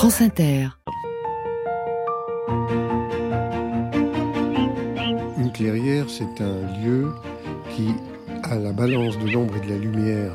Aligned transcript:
France 0.00 0.22
Inter. 0.22 0.68
Une 5.36 5.52
clairière, 5.52 6.06
c'est 6.08 6.40
un 6.40 6.82
lieu 6.82 7.12
qui 7.76 7.88
a 8.44 8.54
la 8.56 8.72
balance 8.72 9.18
de 9.18 9.30
l'ombre 9.30 9.58
et 9.58 9.66
de 9.66 9.70
la 9.70 9.76
lumière 9.76 10.32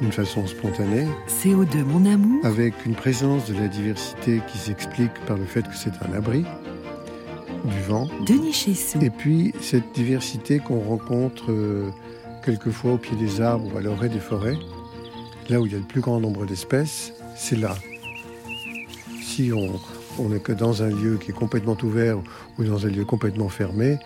d'une 0.00 0.10
façon 0.10 0.44
spontanée. 0.48 1.06
CO2, 1.28 1.84
mon 1.84 2.04
amour. 2.04 2.44
Avec 2.44 2.84
une 2.84 2.96
présence 2.96 3.48
de 3.48 3.54
la 3.54 3.68
diversité 3.68 4.40
qui 4.48 4.58
s'explique 4.58 5.14
par 5.28 5.36
le 5.36 5.44
fait 5.44 5.62
que 5.62 5.76
c'est 5.76 5.92
un 6.02 6.12
abri 6.12 6.44
du 7.64 7.80
vent. 7.86 8.08
Denis 8.26 8.54
Chessou. 8.54 8.98
Et 9.02 9.10
puis 9.10 9.54
cette 9.60 9.92
diversité 9.94 10.58
qu'on 10.58 10.80
rencontre 10.80 11.52
euh, 11.52 11.90
quelquefois 12.44 12.94
au 12.94 12.98
pied 12.98 13.16
des 13.16 13.40
arbres 13.40 13.72
ou 13.72 13.78
à 13.78 13.80
l'orée 13.82 14.08
des 14.08 14.18
forêts, 14.18 14.58
là 15.48 15.60
où 15.60 15.66
il 15.66 15.70
y 15.70 15.76
a 15.76 15.78
le 15.78 15.84
plus 15.84 16.00
grand 16.00 16.18
nombre 16.18 16.44
d'espèces, 16.44 17.12
c'est 17.36 17.56
là. 17.56 17.76
Si 19.36 19.52
on 19.52 20.28
n'est 20.30 20.40
que 20.40 20.52
dans 20.52 20.82
un 20.82 20.88
lieu 20.88 21.18
qui 21.18 21.30
est 21.30 21.34
complètement 21.34 21.76
ouvert 21.82 22.16
ou 22.58 22.64
dans 22.64 22.86
un 22.86 22.88
lieu 22.88 23.04
complètement 23.04 23.50
fermé, 23.50 23.98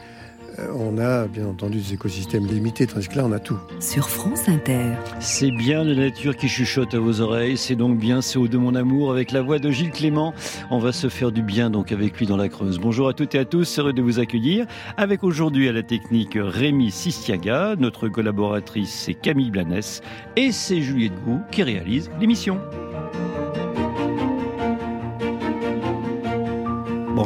euh, 0.58 0.66
on 0.76 0.98
a 0.98 1.28
bien 1.28 1.46
entendu 1.46 1.78
des 1.78 1.94
écosystèmes 1.94 2.48
limités, 2.48 2.84
tandis 2.88 3.06
que 3.06 3.14
là 3.14 3.24
on 3.24 3.30
a 3.30 3.38
tout. 3.38 3.56
Sur 3.78 4.08
France 4.08 4.48
Inter. 4.48 4.86
C'est 5.20 5.52
bien 5.52 5.84
la 5.84 5.94
nature 5.94 6.36
qui 6.36 6.48
chuchote 6.48 6.94
à 6.94 6.98
vos 6.98 7.20
oreilles, 7.20 7.56
c'est 7.56 7.76
donc 7.76 7.96
bien 7.96 8.22
C'est 8.22 8.40
de 8.40 8.58
mon 8.58 8.74
amour 8.74 9.12
avec 9.12 9.30
la 9.30 9.40
voix 9.40 9.60
de 9.60 9.70
Gilles 9.70 9.92
Clément. 9.92 10.34
On 10.68 10.80
va 10.80 10.90
se 10.90 11.08
faire 11.08 11.30
du 11.30 11.42
bien 11.42 11.70
donc 11.70 11.92
avec 11.92 12.18
lui 12.18 12.26
dans 12.26 12.36
la 12.36 12.48
Creuse. 12.48 12.80
Bonjour 12.80 13.06
à 13.06 13.12
toutes 13.12 13.36
et 13.36 13.38
à 13.38 13.44
tous, 13.44 13.78
heureux 13.78 13.92
de 13.92 14.02
vous 14.02 14.18
accueillir. 14.18 14.66
Avec 14.96 15.22
aujourd'hui 15.22 15.68
à 15.68 15.72
la 15.72 15.84
technique 15.84 16.32
Rémi 16.34 16.90
Sistiaga, 16.90 17.76
notre 17.78 18.08
collaboratrice 18.08 18.92
c'est 18.92 19.14
Camille 19.14 19.52
Blanès 19.52 20.02
et 20.34 20.50
c'est 20.50 20.80
Juliette 20.80 21.22
Gou 21.24 21.38
qui 21.52 21.62
réalise 21.62 22.10
l'émission. 22.18 22.58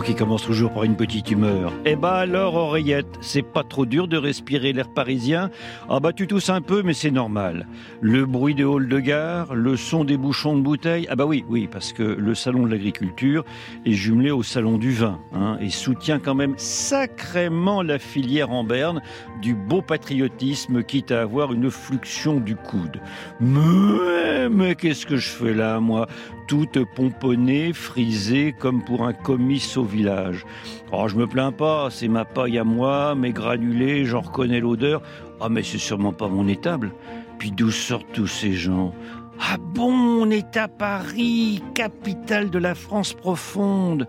Qui 0.03 0.15
commence 0.15 0.43
toujours 0.43 0.73
par 0.73 0.84
une 0.84 0.97
petite 0.97 1.31
humeur. 1.31 1.73
Eh 1.84 1.97
ben 1.97 2.09
alors, 2.09 2.55
oreillette, 2.55 3.19
c'est 3.20 3.42
pas 3.42 3.62
trop 3.62 3.87
dur 3.87 4.09
de 4.09 4.17
respirer 4.17 4.73
l'air 4.73 4.89
parisien? 4.89 5.51
Ah 5.89 6.01
bah 6.01 6.12
tu 6.12 6.27
tousses 6.27 6.51
un 6.51 6.61
peu, 6.61 6.83
mais 6.83 6.95
c'est 6.95 7.11
normal. 7.11 7.67
Le 8.01 8.27
bruit 8.27 8.55
des 8.55 8.64
halls 8.64 8.89
de 8.89 9.01
gare, 9.01 9.55
le 9.55 9.77
son 9.77 10.05
des 10.05 10.17
bouchons 10.17 10.56
de 10.56 10.62
bouteilles. 10.62 11.06
Ah 11.11 11.17
bah 11.17 11.27
oui, 11.27 11.45
oui, 11.48 11.69
parce 11.70 11.92
que 11.92 12.03
le 12.03 12.34
salon 12.34 12.64
de 12.64 12.70
l'agriculture 12.70 13.45
est 13.84 13.92
jumelé 13.92 14.31
au 14.31 14.42
salon 14.42 14.78
du 14.78 14.92
vin, 14.92 15.19
hein, 15.34 15.59
et 15.61 15.70
soutient 15.70 16.19
quand 16.19 16.34
même 16.34 16.55
sacrément 16.56 17.83
la 17.83 17.98
filière 17.98 18.51
en 18.51 18.64
berne 18.64 19.03
du 19.42 19.55
beau 19.55 19.83
patriotisme, 19.83 20.83
quitte 20.83 21.12
à 21.12 21.23
avoir 21.23 21.53
une 21.53 21.70
fluxion 21.70 22.41
du 22.41 22.56
coude. 22.56 23.01
Mais, 23.41 24.48
mais 24.51 24.75
qu'est-ce 24.75 25.06
que 25.06 25.17
je 25.17 25.29
fais 25.29 25.55
là, 25.55 25.81
moi? 25.81 26.06
Toute 26.47 26.84
pomponnée, 26.95 27.73
frisée, 27.73 28.55
comme 28.59 28.84
pour 28.84 29.06
un 29.06 29.14
comice 29.14 29.77
au 29.78 29.84
village. 29.84 30.45
Oh, 30.92 31.09
je 31.09 31.17
me 31.17 31.27
plains 31.27 31.53
pas, 31.53 31.89
c'est 31.91 32.09
ma 32.09 32.25
paille 32.25 32.59
à 32.59 32.64
moi, 32.64 33.14
mes 33.14 33.33
granulés, 33.33 34.05
j'en 34.05 34.20
reconnais 34.20 34.61
l'odeur. 34.61 35.01
Ah, 35.41 35.48
mais 35.48 35.62
c'est 35.62 35.78
sûrement 35.78 36.12
pas 36.12 36.28
mon 36.28 36.47
étable. 36.47 36.92
Puis 37.39 37.51
d'où 37.51 37.70
sortent 37.70 38.12
tous 38.12 38.27
ces 38.27 38.53
gens? 38.53 38.95
Ah 39.40 39.56
bon, 39.58 39.92
on 39.92 40.30
est 40.30 40.56
à 40.56 40.68
Paris, 40.68 41.62
capitale 41.74 42.50
de 42.50 42.58
la 42.58 42.74
France 42.74 43.14
profonde. 43.14 44.06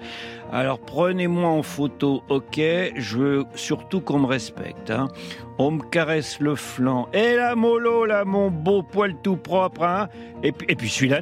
Alors 0.52 0.80
prenez-moi 0.80 1.50
en 1.50 1.64
photo, 1.64 2.22
ok? 2.30 2.62
Je 2.96 3.18
veux 3.18 3.46
surtout 3.56 4.02
qu'on 4.02 4.20
me 4.20 4.28
respecte. 4.28 4.92
Hein. 4.92 5.08
on 5.58 5.72
me 5.72 5.84
caresse 5.84 6.40
le 6.40 6.56
flanc. 6.56 7.10
Et 7.14 7.36
la 7.36 7.56
mollo, 7.56 8.06
là, 8.06 8.24
mon 8.24 8.52
beau 8.52 8.84
poil 8.84 9.16
tout 9.24 9.38
propre. 9.38 9.84
Hein 9.84 10.10
et 10.44 10.52
puis, 10.52 10.68
et 10.70 10.76
puis 10.76 10.90
celui-là, 10.90 11.22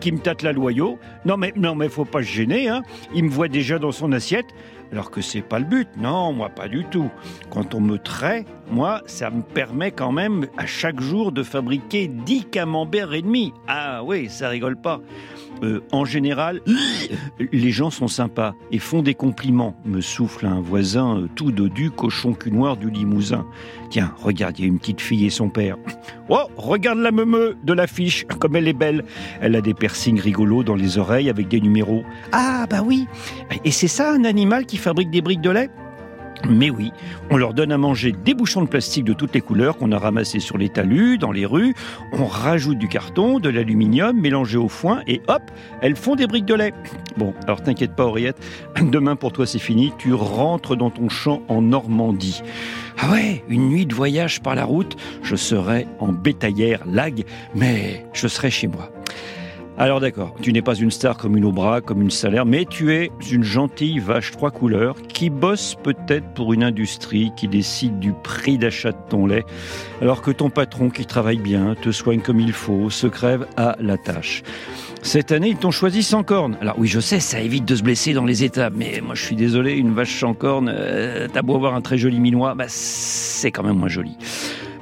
qui 0.00 0.12
me 0.12 0.18
tâte 0.18 0.42
la 0.42 0.52
loyau. 0.52 0.98
Non 1.26 1.36
mais, 1.36 1.52
non 1.54 1.74
mais 1.74 1.88
faut 1.88 2.06
pas 2.06 2.22
se 2.22 2.28
gêner. 2.28 2.68
Hein 2.68 2.82
Il 3.14 3.24
me 3.24 3.30
voit 3.30 3.48
déjà 3.48 3.78
dans 3.78 3.92
son 3.92 4.12
assiette. 4.12 4.46
Alors 4.94 5.10
que 5.10 5.20
c'est 5.20 5.42
pas 5.42 5.58
le 5.58 5.64
but. 5.64 5.88
Non, 5.96 6.32
moi 6.32 6.50
pas 6.50 6.68
du 6.68 6.84
tout. 6.84 7.10
Quand 7.50 7.74
on 7.74 7.80
me 7.80 7.98
trait, 7.98 8.44
moi, 8.70 9.02
ça 9.06 9.28
me 9.28 9.42
permet 9.42 9.90
quand 9.90 10.12
même 10.12 10.46
à 10.56 10.66
chaque 10.66 11.00
jour 11.00 11.32
de 11.32 11.42
fabriquer 11.42 12.06
10 12.06 12.44
camemberts 12.44 13.12
et 13.12 13.22
demi. 13.22 13.52
Ah 13.66 14.04
oui, 14.04 14.28
ça 14.28 14.48
rigole 14.48 14.76
pas. 14.76 15.00
Euh, 15.62 15.80
en 15.92 16.04
général, 16.04 16.60
les 17.52 17.70
gens 17.70 17.90
sont 17.90 18.08
sympas 18.08 18.54
et 18.70 18.78
font 18.78 19.02
des 19.02 19.14
compliments, 19.14 19.76
me 19.84 20.00
souffle 20.00 20.46
un 20.46 20.60
voisin 20.60 21.18
euh, 21.18 21.28
tout 21.34 21.52
dodu, 21.52 21.90
cochon 21.90 22.34
cul 22.34 22.50
noir 22.50 22.76
du 22.76 22.90
Limousin. 22.90 23.46
Tiens, 23.90 24.12
regarde, 24.16 24.58
il 24.58 24.62
y 24.62 24.64
a 24.64 24.68
une 24.68 24.78
petite 24.78 25.00
fille 25.00 25.26
et 25.26 25.30
son 25.30 25.48
père. 25.48 25.76
Oh, 26.30 26.44
regarde 26.56 27.00
la 27.00 27.12
meumeux 27.12 27.54
de 27.64 27.74
l'affiche, 27.74 28.24
comme 28.40 28.56
elle 28.56 28.66
est 28.66 28.72
belle. 28.72 29.04
Elle 29.42 29.54
a 29.56 29.60
des 29.60 29.74
piercings 29.74 30.18
rigolos 30.18 30.62
dans 30.62 30.74
les 30.74 30.96
oreilles 30.96 31.28
avec 31.28 31.48
des 31.48 31.60
numéros. 31.60 32.02
Ah, 32.32 32.66
bah 32.70 32.80
oui. 32.82 33.06
Et 33.62 33.70
c'est 33.70 33.88
ça 33.88 34.10
un 34.10 34.24
animal 34.24 34.64
qui 34.64 34.78
fabrique 34.78 35.10
des 35.10 35.20
briques 35.20 35.42
de 35.42 35.50
lait? 35.50 35.68
Mais 36.48 36.70
oui, 36.70 36.92
on 37.30 37.36
leur 37.36 37.54
donne 37.54 37.72
à 37.72 37.78
manger 37.78 38.12
des 38.12 38.34
bouchons 38.34 38.62
de 38.62 38.68
plastique 38.68 39.04
de 39.04 39.12
toutes 39.12 39.34
les 39.34 39.40
couleurs 39.40 39.76
qu'on 39.76 39.92
a 39.92 39.98
ramassés 39.98 40.40
sur 40.40 40.58
les 40.58 40.68
talus, 40.68 41.18
dans 41.18 41.32
les 41.32 41.46
rues. 41.46 41.74
On 42.12 42.26
rajoute 42.26 42.78
du 42.78 42.88
carton, 42.88 43.38
de 43.38 43.48
l'aluminium 43.48 44.18
mélangé 44.18 44.56
au 44.56 44.68
foin 44.68 45.02
et 45.06 45.20
hop, 45.28 45.42
elles 45.80 45.96
font 45.96 46.16
des 46.16 46.26
briques 46.26 46.46
de 46.46 46.54
lait. 46.54 46.74
Bon, 47.16 47.34
alors 47.44 47.62
t'inquiète 47.62 47.94
pas, 47.94 48.04
Henriette, 48.04 48.36
demain 48.80 49.16
pour 49.16 49.32
toi 49.32 49.46
c'est 49.46 49.58
fini, 49.58 49.92
tu 49.98 50.14
rentres 50.14 50.76
dans 50.76 50.90
ton 50.90 51.08
champ 51.08 51.42
en 51.48 51.62
Normandie. 51.62 52.42
Ah 52.98 53.10
ouais, 53.10 53.44
une 53.48 53.68
nuit 53.68 53.86
de 53.86 53.94
voyage 53.94 54.40
par 54.40 54.54
la 54.54 54.64
route, 54.64 54.96
je 55.22 55.36
serai 55.36 55.86
en 55.98 56.12
bétaillère 56.12 56.82
lag, 56.86 57.24
mais 57.54 58.06
je 58.12 58.28
serai 58.28 58.50
chez 58.50 58.68
moi. 58.68 58.90
Alors 59.76 59.98
d'accord, 59.98 60.36
tu 60.40 60.52
n'es 60.52 60.62
pas 60.62 60.76
une 60.76 60.92
star 60.92 61.16
comme 61.16 61.36
une 61.36 61.44
Aubra, 61.44 61.80
comme 61.80 62.00
une 62.00 62.10
Salaire, 62.10 62.46
mais 62.46 62.64
tu 62.64 62.92
es 62.92 63.10
une 63.32 63.42
gentille 63.42 63.98
vache 63.98 64.30
trois 64.30 64.52
couleurs 64.52 64.94
qui 65.08 65.30
bosse 65.30 65.76
peut-être 65.82 66.28
pour 66.34 66.52
une 66.52 66.62
industrie 66.62 67.32
qui 67.36 67.48
décide 67.48 67.98
du 67.98 68.12
prix 68.12 68.56
d'achat 68.56 68.92
de 68.92 68.98
ton 69.08 69.26
lait, 69.26 69.44
alors 70.00 70.22
que 70.22 70.30
ton 70.30 70.48
patron 70.48 70.90
qui 70.90 71.06
travaille 71.06 71.38
bien, 71.38 71.74
te 71.74 71.90
soigne 71.90 72.20
comme 72.20 72.38
il 72.38 72.52
faut, 72.52 72.88
se 72.88 73.08
crève 73.08 73.48
à 73.56 73.74
la 73.80 73.98
tâche. 73.98 74.44
Cette 75.02 75.32
année, 75.32 75.48
ils 75.48 75.56
t'ont 75.56 75.72
choisi 75.72 76.04
sans 76.04 76.22
corne. 76.22 76.56
Alors 76.60 76.76
oui, 76.78 76.86
je 76.86 77.00
sais, 77.00 77.18
ça 77.18 77.40
évite 77.40 77.64
de 77.64 77.74
se 77.74 77.82
blesser 77.82 78.12
dans 78.12 78.24
les 78.24 78.44
étapes, 78.44 78.74
mais 78.76 79.00
moi 79.04 79.16
je 79.16 79.24
suis 79.24 79.36
désolé, 79.36 79.72
une 79.72 79.92
vache 79.92 80.20
sans 80.20 80.34
corne, 80.34 80.72
euh, 80.72 81.26
t'as 81.32 81.42
beau 81.42 81.56
avoir 81.56 81.74
un 81.74 81.80
très 81.80 81.98
joli 81.98 82.20
minois, 82.20 82.54
bah 82.54 82.66
c'est 82.68 83.50
quand 83.50 83.64
même 83.64 83.78
moins 83.78 83.88
joli. 83.88 84.16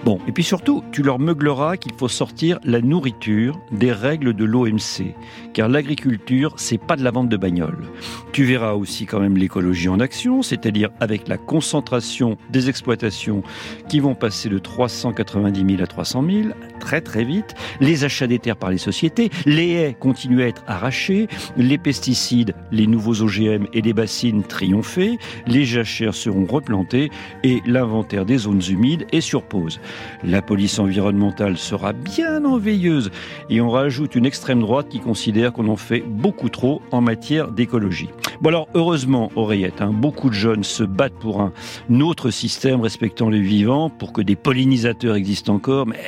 Bon, 0.04 0.18
et 0.26 0.32
puis 0.32 0.42
surtout, 0.42 0.82
tu 0.90 1.02
leur 1.02 1.20
meugleras 1.20 1.76
qu'il 1.76 1.92
faut 1.96 2.08
sortir 2.08 2.58
la 2.64 2.80
nourriture 2.80 3.60
des 3.70 3.92
règles 3.92 4.34
de 4.34 4.44
l'OMC, 4.44 5.14
car 5.52 5.68
l'agriculture, 5.68 6.54
c'est 6.56 6.78
pas 6.78 6.96
de 6.96 7.04
la 7.04 7.12
vente 7.12 7.28
de 7.28 7.36
bagnoles. 7.36 7.86
Tu 8.32 8.42
verras 8.42 8.72
aussi 8.72 9.06
quand 9.06 9.20
même 9.20 9.36
l'écologie 9.36 9.88
en 9.88 10.00
action, 10.00 10.42
c'est-à-dire 10.42 10.90
avec 10.98 11.28
la 11.28 11.38
concentration 11.38 12.36
des 12.50 12.68
exploitations 12.68 13.44
qui 13.88 14.00
vont 14.00 14.16
passer 14.16 14.48
de 14.48 14.58
390 14.58 15.76
000 15.76 15.82
à 15.82 15.86
300 15.86 16.24
000 16.28 16.48
très 16.80 17.00
très 17.00 17.22
vite, 17.22 17.54
les 17.80 18.02
achats 18.02 18.26
des 18.26 18.40
terres 18.40 18.56
par 18.56 18.70
les 18.70 18.78
sociétés, 18.78 19.30
les 19.46 19.70
haies 19.70 19.96
continuent 19.98 20.42
à 20.42 20.48
être 20.48 20.64
arrachées, 20.66 21.28
les 21.56 21.78
pesticides, 21.78 22.56
les 22.72 22.88
nouveaux 22.88 23.22
OGM 23.22 23.66
et 23.72 23.82
les 23.82 23.92
bassines 23.92 24.42
triompher, 24.42 25.18
les 25.46 25.64
jachères 25.64 26.14
seront 26.14 26.44
replantées 26.44 27.10
et 27.44 27.62
l'inventaire 27.66 28.26
des 28.26 28.38
zones 28.38 28.62
humides 28.68 29.06
est 29.12 29.20
sur 29.20 29.44
pause. 29.44 29.78
La 30.24 30.42
police 30.42 30.78
environnementale 30.78 31.56
sera 31.56 31.92
bien 31.92 32.44
en 32.44 32.58
veilleuse 32.58 33.10
et 33.50 33.60
on 33.60 33.70
rajoute 33.70 34.14
une 34.14 34.26
extrême 34.26 34.60
droite 34.60 34.88
qui 34.88 35.00
considère 35.00 35.52
qu'on 35.52 35.68
en 35.68 35.76
fait 35.76 36.00
beaucoup 36.00 36.48
trop 36.48 36.82
en 36.90 37.00
matière 37.00 37.50
d'écologie. 37.50 38.10
Bon 38.40 38.48
alors, 38.48 38.68
heureusement, 38.74 39.30
Oreillette, 39.36 39.82
hein, 39.82 39.92
beaucoup 39.92 40.28
de 40.28 40.34
jeunes 40.34 40.64
se 40.64 40.82
battent 40.82 41.18
pour 41.18 41.40
un 41.40 41.52
autre 42.00 42.30
système 42.30 42.80
respectant 42.80 43.28
les 43.28 43.40
vivants, 43.40 43.90
pour 43.90 44.12
que 44.12 44.22
des 44.22 44.36
pollinisateurs 44.36 45.14
existent 45.14 45.54
encore, 45.54 45.86
mais 45.86 45.98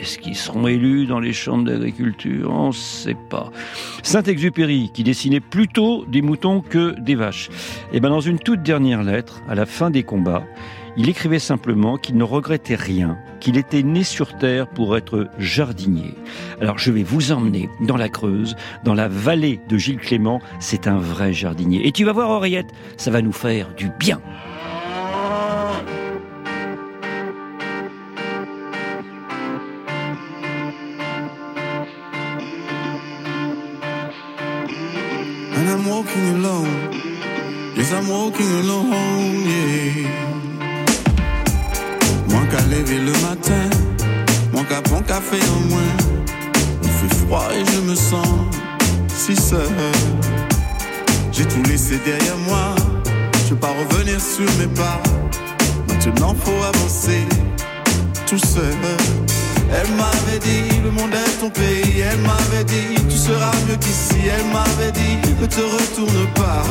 est-ce 0.00 0.18
qu'ils 0.18 0.36
seront 0.36 0.66
élus 0.66 1.06
dans 1.06 1.20
les 1.20 1.34
chambres 1.34 1.64
d'agriculture? 1.64 2.50
On 2.50 2.68
ne 2.68 2.72
sait 2.72 3.16
pas. 3.28 3.50
Saint-Exupéry, 4.02 4.90
qui 4.94 5.04
dessinait 5.04 5.40
plutôt 5.40 6.06
des 6.06 6.22
moutons 6.22 6.62
que 6.62 6.98
des 6.98 7.14
vaches. 7.14 7.50
Et 7.92 7.96
eh 7.96 8.00
ben 8.00 8.08
dans 8.08 8.20
une 8.20 8.38
toute 8.38 8.62
dernière 8.62 9.02
lettre, 9.02 9.42
à 9.46 9.54
la 9.54 9.66
fin 9.66 9.90
des 9.90 10.02
combats, 10.02 10.44
il 11.00 11.08
écrivait 11.08 11.38
simplement 11.38 11.96
qu'il 11.96 12.18
ne 12.18 12.24
regrettait 12.24 12.74
rien, 12.74 13.16
qu'il 13.40 13.56
était 13.56 13.82
né 13.82 14.04
sur 14.04 14.36
Terre 14.36 14.68
pour 14.68 14.98
être 14.98 15.28
jardinier. 15.38 16.14
Alors 16.60 16.76
je 16.76 16.92
vais 16.92 17.02
vous 17.02 17.32
emmener 17.32 17.70
dans 17.80 17.96
la 17.96 18.10
Creuse, 18.10 18.54
dans 18.84 18.92
la 18.92 19.08
vallée 19.08 19.60
de 19.66 19.78
Gilles 19.78 19.96
Clément, 19.96 20.42
c'est 20.58 20.86
un 20.86 20.98
vrai 20.98 21.32
jardinier. 21.32 21.86
Et 21.86 21.92
tu 21.92 22.04
vas 22.04 22.12
voir 22.12 22.28
Henriette, 22.28 22.68
ça 22.98 23.10
va 23.10 23.22
nous 23.22 23.32
faire 23.32 23.72
du 23.74 23.88
bien. 23.98 24.20
I'm 35.56 35.88
walking 35.88 36.28
alone. 36.34 36.92
Yes, 37.74 37.90
I'm 37.92 38.08
walking 38.08 38.52
alone, 38.60 39.46
yeah. 39.46 40.29
Qu'à 42.50 42.60
lever 42.62 42.98
le 42.98 43.12
matin, 43.22 43.70
prendre 44.84 45.06
café 45.06 45.38
en 45.56 45.68
moins. 45.68 45.96
Il 46.82 46.88
fait 46.88 47.14
froid 47.24 47.48
et 47.52 47.64
je 47.64 47.80
me 47.80 47.94
sens 47.94 48.26
si 49.14 49.36
seul. 49.36 49.68
J'ai 51.32 51.44
tout 51.46 51.62
laissé 51.68 51.98
derrière 52.04 52.36
moi, 52.48 52.74
je 53.44 53.50
veux 53.50 53.60
pas 53.60 53.68
revenir 53.68 54.20
sur 54.20 54.50
mes 54.58 54.66
pas. 54.74 55.00
Maintenant 55.88 56.34
faut 56.44 56.62
avancer 56.74 57.24
tout 58.26 58.38
seul. 58.38 58.74
Elle 59.72 59.94
m'avait 59.94 60.40
dit, 60.40 60.80
le 60.82 60.90
monde 60.90 61.14
est 61.14 61.40
ton 61.40 61.50
pays. 61.50 62.00
Elle 62.00 62.18
m'avait 62.18 62.64
dit, 62.64 62.96
tu 63.08 63.16
seras 63.16 63.52
mieux 63.68 63.76
qu'ici. 63.76 64.18
Elle 64.26 64.46
m'avait 64.52 64.92
dit, 64.92 65.16
ne 65.40 65.46
te 65.46 65.60
retourne 65.60 66.26
pas. 66.34 66.64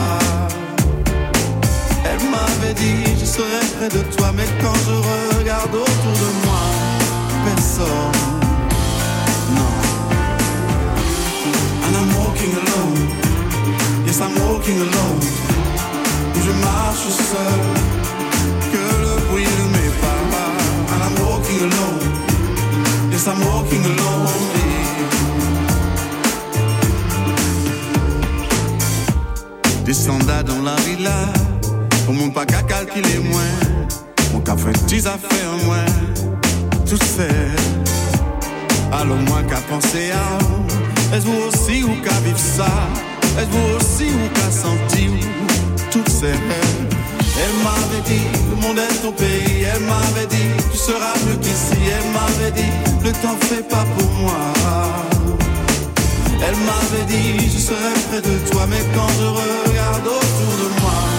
Elle 2.50 2.60
m'avait 2.60 2.74
dit, 2.74 3.04
je 3.20 3.26
serai 3.26 3.60
près 3.78 3.90
de 3.90 4.02
toi. 4.16 4.32
Mais 4.36 4.46
quand 4.62 4.74
je 4.86 5.38
regarde 5.38 5.74
autour 5.74 6.14
de 6.24 6.30
moi, 6.46 6.64
personne. 7.46 8.18
Non. 9.56 9.76
And 11.86 11.96
I'm 12.00 12.10
walking 12.18 12.54
alone. 12.62 13.08
Yes, 14.06 14.20
I'm 14.20 14.36
walking 14.48 14.78
alone. 14.78 15.22
Je 16.46 16.52
marche 16.64 17.10
seul. 17.10 17.62
Que 18.72 18.84
le 19.04 19.14
bruit 19.28 19.46
de 19.46 19.66
mes 19.76 19.92
pas. 20.02 20.20
And 20.94 21.02
I'm 21.04 21.16
walking 21.26 21.60
alone. 21.60 22.04
Yes, 23.12 23.28
I'm 23.28 23.42
walking 23.46 23.84
alone. 23.86 24.28
Descenda 29.86 30.44
dans 30.44 30.62
la 30.62 30.76
villa, 30.76 31.34
pour 32.10 32.18
mon 32.18 32.32
pas 32.32 32.44
qu'à 32.44 32.64
calculer 32.64 33.20
moins. 33.20 33.54
Mon 34.34 34.40
café, 34.40 34.72
dix 34.88 35.06
affaires 35.06 35.54
moins, 35.64 35.86
tout 36.84 36.98
seul. 37.06 37.30
Alors 38.92 39.18
moi 39.28 39.44
qu'à 39.48 39.62
penser 39.70 40.10
à, 40.10 41.16
est-ce 41.16 41.28
vous 41.28 41.40
aussi 41.48 41.84
ou 41.84 41.94
qu'à 42.04 42.20
vivre 42.26 42.40
ça? 42.40 42.66
Est-ce 43.38 43.50
vous 43.52 43.76
aussi 43.78 44.06
ou 44.06 44.28
qu'à 44.34 44.50
sentir 44.50 45.12
tout 45.92 46.10
seul? 46.10 46.34
Elle 47.42 47.56
m'avait 47.64 48.04
dit, 48.08 48.26
le 48.50 48.56
monde 48.56 48.80
est 48.80 49.02
ton 49.04 49.12
pays. 49.12 49.68
Elle 49.72 49.84
m'avait 49.84 50.26
dit, 50.32 50.50
tu 50.72 50.78
seras 50.80 51.14
mieux 51.28 51.38
qu'ici. 51.38 51.78
Elle 51.78 52.10
m'avait 52.12 52.54
dit, 52.60 52.72
ne 53.06 53.12
t'en 53.22 53.38
fais 53.46 53.62
pas 53.62 53.86
pour 53.96 54.10
moi. 54.14 54.42
Elle 56.42 56.58
m'avait 56.70 57.06
dit, 57.06 57.52
je 57.54 57.60
serai 57.60 57.94
près 58.10 58.22
de 58.22 58.36
toi. 58.50 58.66
Mais 58.68 58.84
quand 58.96 59.10
je 59.20 59.28
regarde 59.70 60.08
autour 60.08 60.54
de 60.64 60.82
moi, 60.82 61.19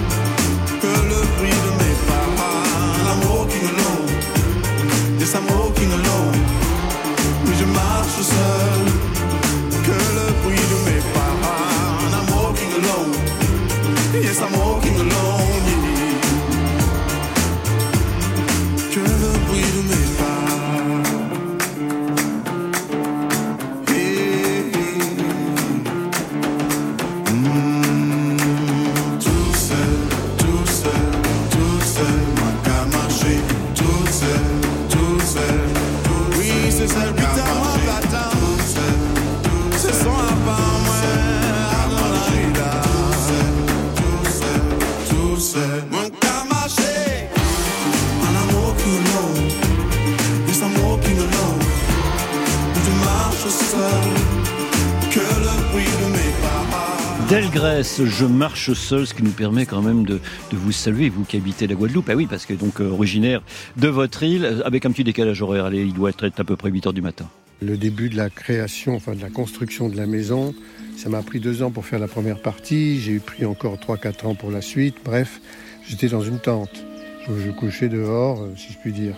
Je 57.97 58.25
marche 58.25 58.73
seul, 58.73 59.05
ce 59.05 59.13
qui 59.13 59.21
nous 59.23 59.31
permet 59.31 59.65
quand 59.65 59.81
même 59.81 60.05
de, 60.05 60.19
vous 60.51 60.71
saluer, 60.71 61.09
vous 61.09 61.23
qui 61.23 61.37
habitez 61.37 61.67
la 61.67 61.75
Guadeloupe. 61.75 62.09
Ah 62.09 62.15
oui, 62.15 62.25
parce 62.25 62.45
que 62.45 62.53
donc 62.53 62.79
euh, 62.79 62.89
originaire 62.89 63.41
de 63.77 63.87
votre 63.89 64.23
île, 64.23 64.45
euh, 64.45 64.61
avec 64.65 64.85
un 64.85 64.91
petit 64.91 65.03
décalage 65.03 65.41
horaire, 65.41 65.65
allez, 65.65 65.81
il 65.83 65.93
doit 65.93 66.09
être 66.09 66.39
à 66.39 66.43
peu 66.43 66.55
près 66.55 66.69
8 66.71 66.87
heures 66.87 66.93
du 66.93 67.01
matin. 67.01 67.27
Le 67.61 67.77
début 67.77 68.09
de 68.09 68.15
la 68.17 68.29
création, 68.29 68.95
enfin 68.95 69.13
de 69.13 69.21
la 69.21 69.29
construction 69.29 69.89
de 69.89 69.97
la 69.97 70.07
maison, 70.07 70.55
ça 70.97 71.09
m'a 71.09 71.21
pris 71.21 71.39
deux 71.39 71.61
ans 71.63 71.69
pour 71.69 71.85
faire 71.85 71.99
la 71.99 72.07
première 72.07 72.41
partie. 72.41 72.99
J'ai 73.01 73.19
pris 73.19 73.45
encore 73.45 73.75
3-4 73.77 74.25
ans 74.27 74.35
pour 74.35 74.51
la 74.51 74.61
suite. 74.61 74.95
Bref, 75.03 75.41
j'étais 75.87 76.07
dans 76.07 76.21
une 76.21 76.39
tente. 76.39 76.83
Je, 77.27 77.33
je 77.45 77.51
couchais 77.51 77.89
dehors, 77.89 78.41
euh, 78.41 78.53
si 78.55 78.71
je 78.73 78.77
puis 78.79 78.93
dire. 78.93 79.15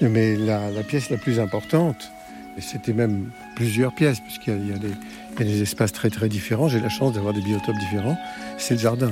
Mais 0.00 0.36
la, 0.36 0.70
pièce 0.86 1.10
la 1.10 1.16
plus 1.18 1.38
importante, 1.38 2.10
c'était 2.60 2.92
même 2.92 3.30
plusieurs 3.56 3.94
pièces, 3.94 4.20
puisqu'il 4.20 4.54
y, 4.54 4.56
a- 4.56 4.72
y 4.72 4.72
a 4.74 4.78
des- 4.78 4.88
il 5.38 5.46
y 5.46 5.50
a 5.50 5.54
des 5.54 5.62
espaces 5.62 5.92
très 5.92 6.10
très 6.10 6.28
différents. 6.28 6.68
J'ai 6.68 6.80
la 6.80 6.88
chance 6.88 7.12
d'avoir 7.12 7.32
des 7.34 7.40
biotopes 7.40 7.76
différents. 7.78 8.16
C'est 8.58 8.74
le 8.74 8.80
jardin. 8.80 9.10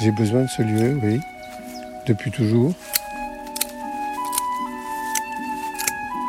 J'ai 0.00 0.12
besoin 0.12 0.42
de 0.42 0.48
ce 0.48 0.62
lieu, 0.62 0.98
oui, 1.02 1.18
depuis 2.06 2.30
toujours. 2.30 2.72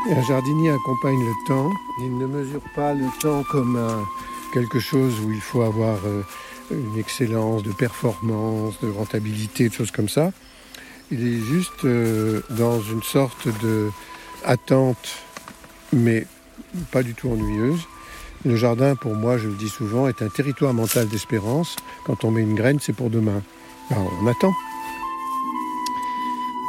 Et 0.09 0.13
un 0.13 0.23
jardinier 0.23 0.71
accompagne 0.71 1.19
le 1.19 1.47
temps. 1.47 1.69
Il 2.01 2.17
ne 2.17 2.25
mesure 2.25 2.61
pas 2.75 2.93
le 2.93 3.05
temps 3.21 3.43
comme 3.51 3.75
un- 3.77 4.05
quelque 4.53 4.79
chose 4.79 5.19
où 5.23 5.31
il 5.31 5.41
faut 5.41 5.61
avoir 5.61 5.97
euh, 6.05 6.23
une 6.71 6.97
excellence 6.97 7.61
de 7.61 7.71
performance, 7.71 8.79
de 8.81 8.89
rentabilité, 8.89 9.69
de 9.69 9.73
choses 9.73 9.91
comme 9.91 10.09
ça. 10.09 10.31
Il 11.11 11.27
est 11.27 11.39
juste 11.39 11.85
euh, 11.85 12.41
dans 12.51 12.81
une 12.81 13.03
sorte 13.03 13.47
de 13.61 13.89
attente, 14.45 15.09
mais 15.93 16.25
pas 16.91 17.03
du 17.03 17.13
tout 17.13 17.29
ennuyeuse. 17.29 17.81
Le 18.45 18.55
jardin, 18.55 18.95
pour 18.95 19.15
moi, 19.15 19.37
je 19.37 19.47
le 19.47 19.55
dis 19.55 19.69
souvent, 19.69 20.07
est 20.07 20.21
un 20.21 20.29
territoire 20.29 20.73
mental 20.73 21.07
d'espérance. 21.07 21.75
Quand 22.05 22.23
on 22.23 22.31
met 22.31 22.41
une 22.41 22.55
graine, 22.55 22.79
c'est 22.79 22.93
pour 22.93 23.09
demain. 23.09 23.41
Ben, 23.89 23.97
on 24.21 24.27
attend. 24.27 24.53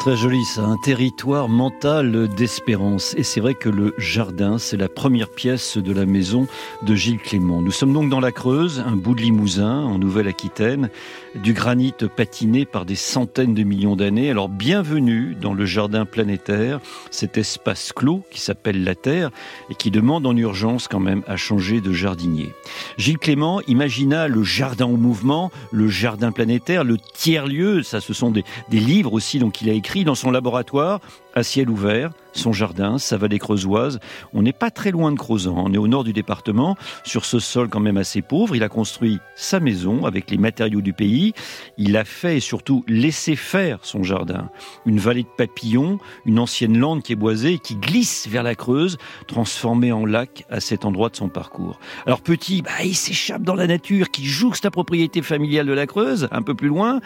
Très 0.01 0.17
joli 0.17 0.47
ça, 0.47 0.63
un 0.63 0.79
territoire 0.79 1.51
mental 1.51 2.27
d'espérance. 2.35 3.15
Et 3.19 3.23
c'est 3.23 3.41
vrai 3.41 3.53
que 3.53 3.69
le 3.69 3.93
jardin, 3.99 4.57
c'est 4.57 4.79
la 4.79 4.89
première 4.89 5.29
pièce 5.29 5.77
de 5.77 5.93
la 5.93 6.07
maison 6.07 6.47
de 6.81 6.95
Gilles 6.95 7.19
Clément. 7.19 7.61
Nous 7.61 7.71
sommes 7.71 7.93
donc 7.93 8.09
dans 8.09 8.19
la 8.19 8.33
Creuse, 8.33 8.83
un 8.87 8.97
bout 8.97 9.15
de 9.15 9.21
Limousin, 9.21 9.81
en 9.83 9.99
Nouvelle-Aquitaine, 9.99 10.89
du 11.35 11.53
granit 11.53 11.93
patiné 12.17 12.65
par 12.65 12.87
des 12.87 12.95
centaines 12.95 13.53
de 13.53 13.63
millions 13.63 13.95
d'années. 13.95 14.31
Alors 14.31 14.49
bienvenue 14.49 15.37
dans 15.39 15.53
le 15.53 15.67
jardin 15.67 16.07
planétaire, 16.07 16.81
cet 17.11 17.37
espace 17.37 17.93
clos 17.93 18.23
qui 18.31 18.41
s'appelle 18.41 18.83
la 18.83 18.95
Terre 18.95 19.31
et 19.69 19.75
qui 19.75 19.91
demande 19.91 20.27
en 20.27 20.35
urgence 20.35 20.89
quand 20.89 20.99
même 20.99 21.23
à 21.27 21.37
changer 21.37 21.83
de 21.83 21.93
jardinier. 21.93 22.55
Gilles 22.97 23.19
Clément 23.19 23.61
imagina 23.69 24.29
le 24.29 24.45
jardin 24.45 24.87
au 24.87 24.97
mouvement, 24.97 25.51
le 25.73 25.89
jardin 25.89 26.33
planétaire, 26.33 26.85
le 26.85 26.97
tiers-lieu, 26.97 27.83
ça 27.83 28.01
ce 28.01 28.15
sont 28.15 28.31
des, 28.31 28.45
livres 28.71 29.13
aussi 29.13 29.39
donc 29.39 29.53
qu'il 29.53 29.69
a 29.69 29.75
écrit 29.75 29.90
dans 30.05 30.15
son 30.15 30.31
laboratoire 30.31 31.01
à 31.35 31.43
ciel 31.43 31.71
ouvert, 31.71 32.11
son 32.33 32.53
jardin, 32.53 32.99
sa 32.99 33.17
vallée 33.17 33.39
creusoise. 33.39 33.99
On 34.33 34.43
n'est 34.43 34.53
pas 34.53 34.71
très 34.71 34.91
loin 34.91 35.13
de 35.13 35.19
Crozan, 35.19 35.55
on 35.57 35.73
est 35.73 35.79
au 35.79 35.89
nord 35.89 36.05
du 36.05 36.13
département, 36.13 36.77
sur 37.05 37.25
ce 37.25 37.39
sol 37.39 37.69
quand 37.69 37.81
même 37.81 37.97
assez 37.97 38.23
pauvre. 38.23 38.57
Il 38.57 38.63
a 38.63 38.69
construit 38.69 39.19
sa 39.37 39.61
maison 39.61 40.05
avec 40.05 40.31
les 40.31 40.39
matériaux 40.39 40.81
du 40.81 40.93
pays. 40.93 41.33
Il 41.77 41.97
a 41.97 42.05
fait 42.05 42.37
et 42.37 42.41
surtout 42.41 42.85
laissé 42.89 43.37
faire 43.37 43.81
son 43.83 44.03
jardin. 44.03 44.51
Une 44.87 44.99
vallée 44.99 45.23
de 45.23 45.29
papillons, 45.37 45.99
une 46.25 46.39
ancienne 46.39 46.79
lande 46.79 47.03
qui 47.03 47.13
est 47.13 47.17
boisée 47.17 47.55
et 47.55 47.59
qui 47.59 47.77
glisse 47.77 48.29
vers 48.29 48.43
la 48.43 48.55
Creuse, 48.55 48.99
transformée 49.27 49.93
en 49.93 50.07
lac 50.07 50.45
à 50.51 50.61
cet 50.61 50.85
endroit 50.85 51.09
de 51.09 51.17
son 51.17 51.29
parcours. 51.29 51.79
Alors 52.07 52.21
petit, 52.21 52.63
bah, 52.63 52.71
il 52.85 52.97
s'échappe 52.97 53.43
dans 53.43 53.55
la 53.55 53.67
nature 53.67 54.11
qui 54.11 54.27
jouxte 54.27 54.65
la 54.65 54.71
propriété 54.71 55.23
familiale 55.23 55.67
de 55.67 55.73
la 55.73 55.87
Creuse, 55.87 56.29
un 56.31 56.43
peu 56.43 56.55
plus 56.55 56.69
loin. 56.69 57.01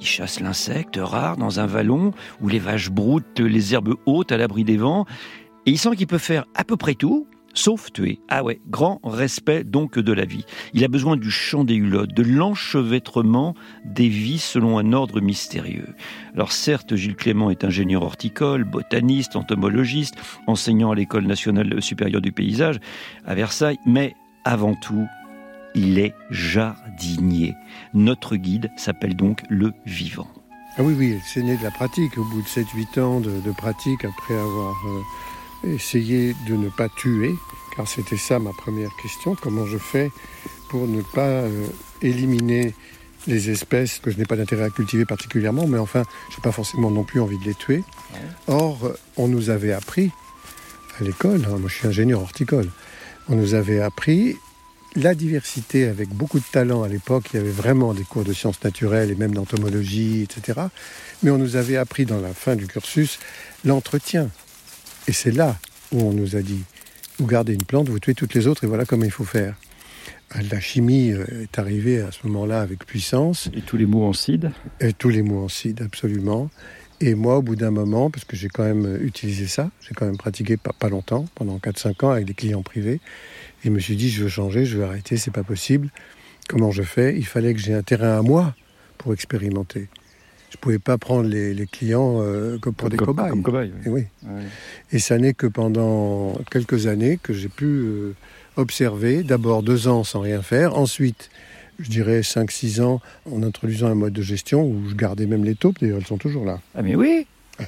Il 0.00 0.06
chasse 0.06 0.40
l'insecte 0.40 0.98
rare 1.00 1.36
dans 1.36 1.60
un 1.60 1.66
vallon 1.66 2.12
où 2.40 2.48
les 2.48 2.58
vaches 2.58 2.90
broutent 2.90 3.40
les 3.40 3.67
herbes 3.72 3.94
hautes 4.06 4.32
à 4.32 4.36
l'abri 4.36 4.64
des 4.64 4.76
vents. 4.76 5.06
Et 5.66 5.72
il 5.72 5.78
sent 5.78 5.96
qu'il 5.96 6.06
peut 6.06 6.18
faire 6.18 6.46
à 6.54 6.64
peu 6.64 6.76
près 6.76 6.94
tout, 6.94 7.26
sauf 7.54 7.92
tuer. 7.92 8.20
Ah 8.28 8.42
ouais, 8.44 8.60
grand 8.68 9.00
respect 9.02 9.64
donc 9.64 9.98
de 9.98 10.12
la 10.12 10.24
vie. 10.24 10.44
Il 10.74 10.84
a 10.84 10.88
besoin 10.88 11.16
du 11.16 11.30
chant 11.30 11.64
des 11.64 11.74
hulottes, 11.74 12.14
de 12.14 12.22
l'enchevêtrement 12.22 13.54
des 13.84 14.08
vies 14.08 14.38
selon 14.38 14.78
un 14.78 14.92
ordre 14.92 15.20
mystérieux. 15.20 15.94
Alors 16.34 16.52
certes, 16.52 16.94
Gilles 16.94 17.16
Clément 17.16 17.50
est 17.50 17.64
ingénieur 17.64 18.02
horticole, 18.02 18.64
botaniste, 18.64 19.36
entomologiste, 19.36 20.14
enseignant 20.46 20.92
à 20.92 20.94
l'École 20.94 21.26
nationale 21.26 21.82
supérieure 21.82 22.20
du 22.20 22.32
paysage 22.32 22.78
à 23.26 23.34
Versailles, 23.34 23.78
mais 23.84 24.14
avant 24.44 24.74
tout, 24.74 25.06
il 25.74 25.98
est 25.98 26.14
jardinier. 26.30 27.54
Notre 27.92 28.36
guide 28.36 28.70
s'appelle 28.76 29.16
donc 29.16 29.42
le 29.48 29.72
vivant. 29.84 30.28
Ah 30.80 30.84
oui, 30.84 30.94
oui, 30.96 31.18
c'est 31.26 31.42
né 31.42 31.56
de 31.56 31.64
la 31.64 31.72
pratique. 31.72 32.16
Au 32.18 32.22
bout 32.22 32.40
de 32.40 32.46
7-8 32.46 33.00
ans 33.00 33.18
de, 33.18 33.40
de 33.40 33.50
pratique, 33.50 34.04
après 34.04 34.34
avoir 34.34 34.76
euh, 34.86 35.74
essayé 35.74 36.36
de 36.46 36.54
ne 36.54 36.68
pas 36.68 36.88
tuer, 36.88 37.34
car 37.74 37.88
c'était 37.88 38.16
ça 38.16 38.38
ma 38.38 38.52
première 38.52 38.94
question, 39.02 39.34
comment 39.34 39.66
je 39.66 39.76
fais 39.76 40.12
pour 40.68 40.86
ne 40.86 41.02
pas 41.02 41.26
euh, 41.26 41.66
éliminer 42.00 42.74
les 43.26 43.50
espèces 43.50 43.98
que 43.98 44.12
je 44.12 44.18
n'ai 44.18 44.24
pas 44.24 44.36
d'intérêt 44.36 44.66
à 44.66 44.70
cultiver 44.70 45.04
particulièrement, 45.04 45.66
mais 45.66 45.78
enfin, 45.78 46.04
je 46.30 46.36
n'ai 46.36 46.42
pas 46.42 46.52
forcément 46.52 46.92
non 46.92 47.02
plus 47.02 47.20
envie 47.20 47.38
de 47.38 47.44
les 47.44 47.54
tuer. 47.54 47.82
Or, 48.46 48.92
on 49.16 49.26
nous 49.26 49.50
avait 49.50 49.72
appris 49.72 50.12
à 51.00 51.02
l'école, 51.02 51.44
hein, 51.46 51.58
moi 51.58 51.68
je 51.68 51.74
suis 51.74 51.88
ingénieur 51.88 52.22
horticole, 52.22 52.70
on 53.28 53.34
nous 53.34 53.54
avait 53.54 53.80
appris 53.80 54.36
la 54.96 55.14
diversité 55.14 55.86
avec 55.86 56.08
beaucoup 56.08 56.38
de 56.38 56.44
talent 56.50 56.82
à 56.82 56.88
l'époque. 56.88 57.26
Il 57.32 57.36
y 57.36 57.40
avait 57.40 57.50
vraiment 57.50 57.94
des 57.94 58.04
cours 58.04 58.24
de 58.24 58.32
sciences 58.32 58.62
naturelles 58.64 59.10
et 59.10 59.14
même 59.14 59.34
d'entomologie, 59.34 60.22
etc. 60.22 60.60
Mais 61.22 61.30
on 61.30 61.38
nous 61.38 61.56
avait 61.56 61.76
appris 61.76 62.06
dans 62.06 62.20
la 62.20 62.32
fin 62.32 62.56
du 62.56 62.66
cursus 62.66 63.18
l'entretien. 63.64 64.30
Et 65.06 65.12
c'est 65.12 65.32
là 65.32 65.56
où 65.92 66.00
on 66.02 66.12
nous 66.12 66.36
a 66.36 66.42
dit, 66.42 66.62
vous 67.18 67.26
gardez 67.26 67.54
une 67.54 67.64
plante, 67.64 67.88
vous 67.88 67.98
tuez 67.98 68.14
toutes 68.14 68.34
les 68.34 68.46
autres 68.46 68.64
et 68.64 68.66
voilà 68.66 68.84
comment 68.84 69.04
il 69.04 69.10
faut 69.10 69.24
faire. 69.24 69.54
La 70.50 70.60
chimie 70.60 71.12
euh, 71.12 71.24
est 71.42 71.58
arrivée 71.58 72.00
à 72.00 72.12
ce 72.12 72.26
moment-là 72.26 72.60
avec 72.60 72.84
puissance. 72.84 73.48
Et 73.54 73.62
tous 73.62 73.78
les 73.78 73.86
mots 73.86 74.04
en 74.04 74.12
cide 74.12 74.52
Et 74.80 74.92
tous 74.92 75.08
les 75.08 75.22
mots 75.22 75.44
en 75.44 75.48
cide, 75.48 75.80
absolument. 75.82 76.50
Et 77.00 77.14
moi, 77.14 77.38
au 77.38 77.42
bout 77.42 77.56
d'un 77.56 77.70
moment, 77.70 78.10
parce 78.10 78.24
que 78.24 78.36
j'ai 78.36 78.48
quand 78.48 78.64
même 78.64 78.98
utilisé 79.02 79.46
ça, 79.46 79.70
j'ai 79.80 79.94
quand 79.94 80.04
même 80.04 80.18
pratiqué 80.18 80.56
pas, 80.56 80.72
pas 80.78 80.88
longtemps, 80.88 81.26
pendant 81.34 81.56
4-5 81.58 82.04
ans 82.04 82.10
avec 82.10 82.26
des 82.26 82.34
clients 82.34 82.62
privés, 82.62 83.00
et 83.64 83.68
je 83.68 83.70
me 83.70 83.78
suis 83.80 83.96
dit, 83.96 84.10
je 84.10 84.22
veux 84.22 84.28
changer, 84.28 84.64
je 84.64 84.78
veux 84.78 84.84
arrêter, 84.84 85.16
c'est 85.16 85.32
pas 85.32 85.42
possible. 85.42 85.88
Comment 86.48 86.70
je 86.70 86.82
fais? 86.82 87.16
Il 87.16 87.26
fallait 87.26 87.54
que 87.54 87.60
j'ai 87.60 87.74
un 87.74 87.82
terrain 87.82 88.18
à 88.18 88.22
moi 88.22 88.54
pour 88.98 89.12
expérimenter. 89.12 89.88
Je 90.50 90.56
pouvais 90.56 90.78
pas 90.78 90.96
prendre 90.96 91.28
les, 91.28 91.52
les 91.52 91.66
clients 91.66 92.22
euh, 92.22 92.56
comme 92.58 92.74
pour 92.74 92.88
des 92.88 92.96
cobayes. 92.96 93.28
Comme 93.28 93.42
cobayes, 93.42 93.72
oui. 93.74 93.82
Et 93.84 93.88
oui. 93.90 94.06
Ouais. 94.24 94.42
Et 94.92 94.98
ça 94.98 95.18
n'est 95.18 95.34
que 95.34 95.46
pendant 95.46 96.34
quelques 96.50 96.86
années 96.86 97.18
que 97.22 97.34
j'ai 97.34 97.48
pu 97.48 97.66
euh, 97.66 98.14
observer, 98.56 99.22
d'abord 99.22 99.62
deux 99.62 99.88
ans 99.88 100.04
sans 100.04 100.20
rien 100.20 100.40
faire, 100.40 100.76
ensuite, 100.76 101.28
je 101.78 101.90
dirais 101.90 102.20
5-6 102.20 102.80
ans 102.80 103.00
en 103.30 103.42
introduisant 103.42 103.88
un 103.88 103.94
mode 103.94 104.14
de 104.14 104.22
gestion 104.22 104.64
où 104.64 104.88
je 104.88 104.94
gardais 104.94 105.26
même 105.26 105.44
les 105.44 105.54
taupes, 105.54 105.78
d'ailleurs 105.80 105.98
elles 105.98 106.06
sont 106.06 106.16
toujours 106.16 106.44
là. 106.46 106.60
Ah 106.74 106.82
mais 106.82 106.96
oui 106.96 107.26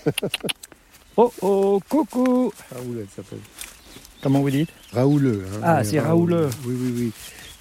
Oh 1.17 1.33
oh, 1.43 1.81
coucou 1.89 2.53
Raoul, 2.71 2.99
elle 3.01 3.09
s'appelle. 3.15 3.41
Comment 4.23 4.41
vous 4.41 4.51
dites 4.51 4.69
Raouleux. 4.93 5.45
hein, 5.55 5.61
Ah, 5.63 5.85
c'est 5.85 6.01
Raoul. 6.01 6.33
Raouleux. 6.33 6.51
Oui, 6.67 6.75
oui, 6.79 6.95
oui. 6.97 7.13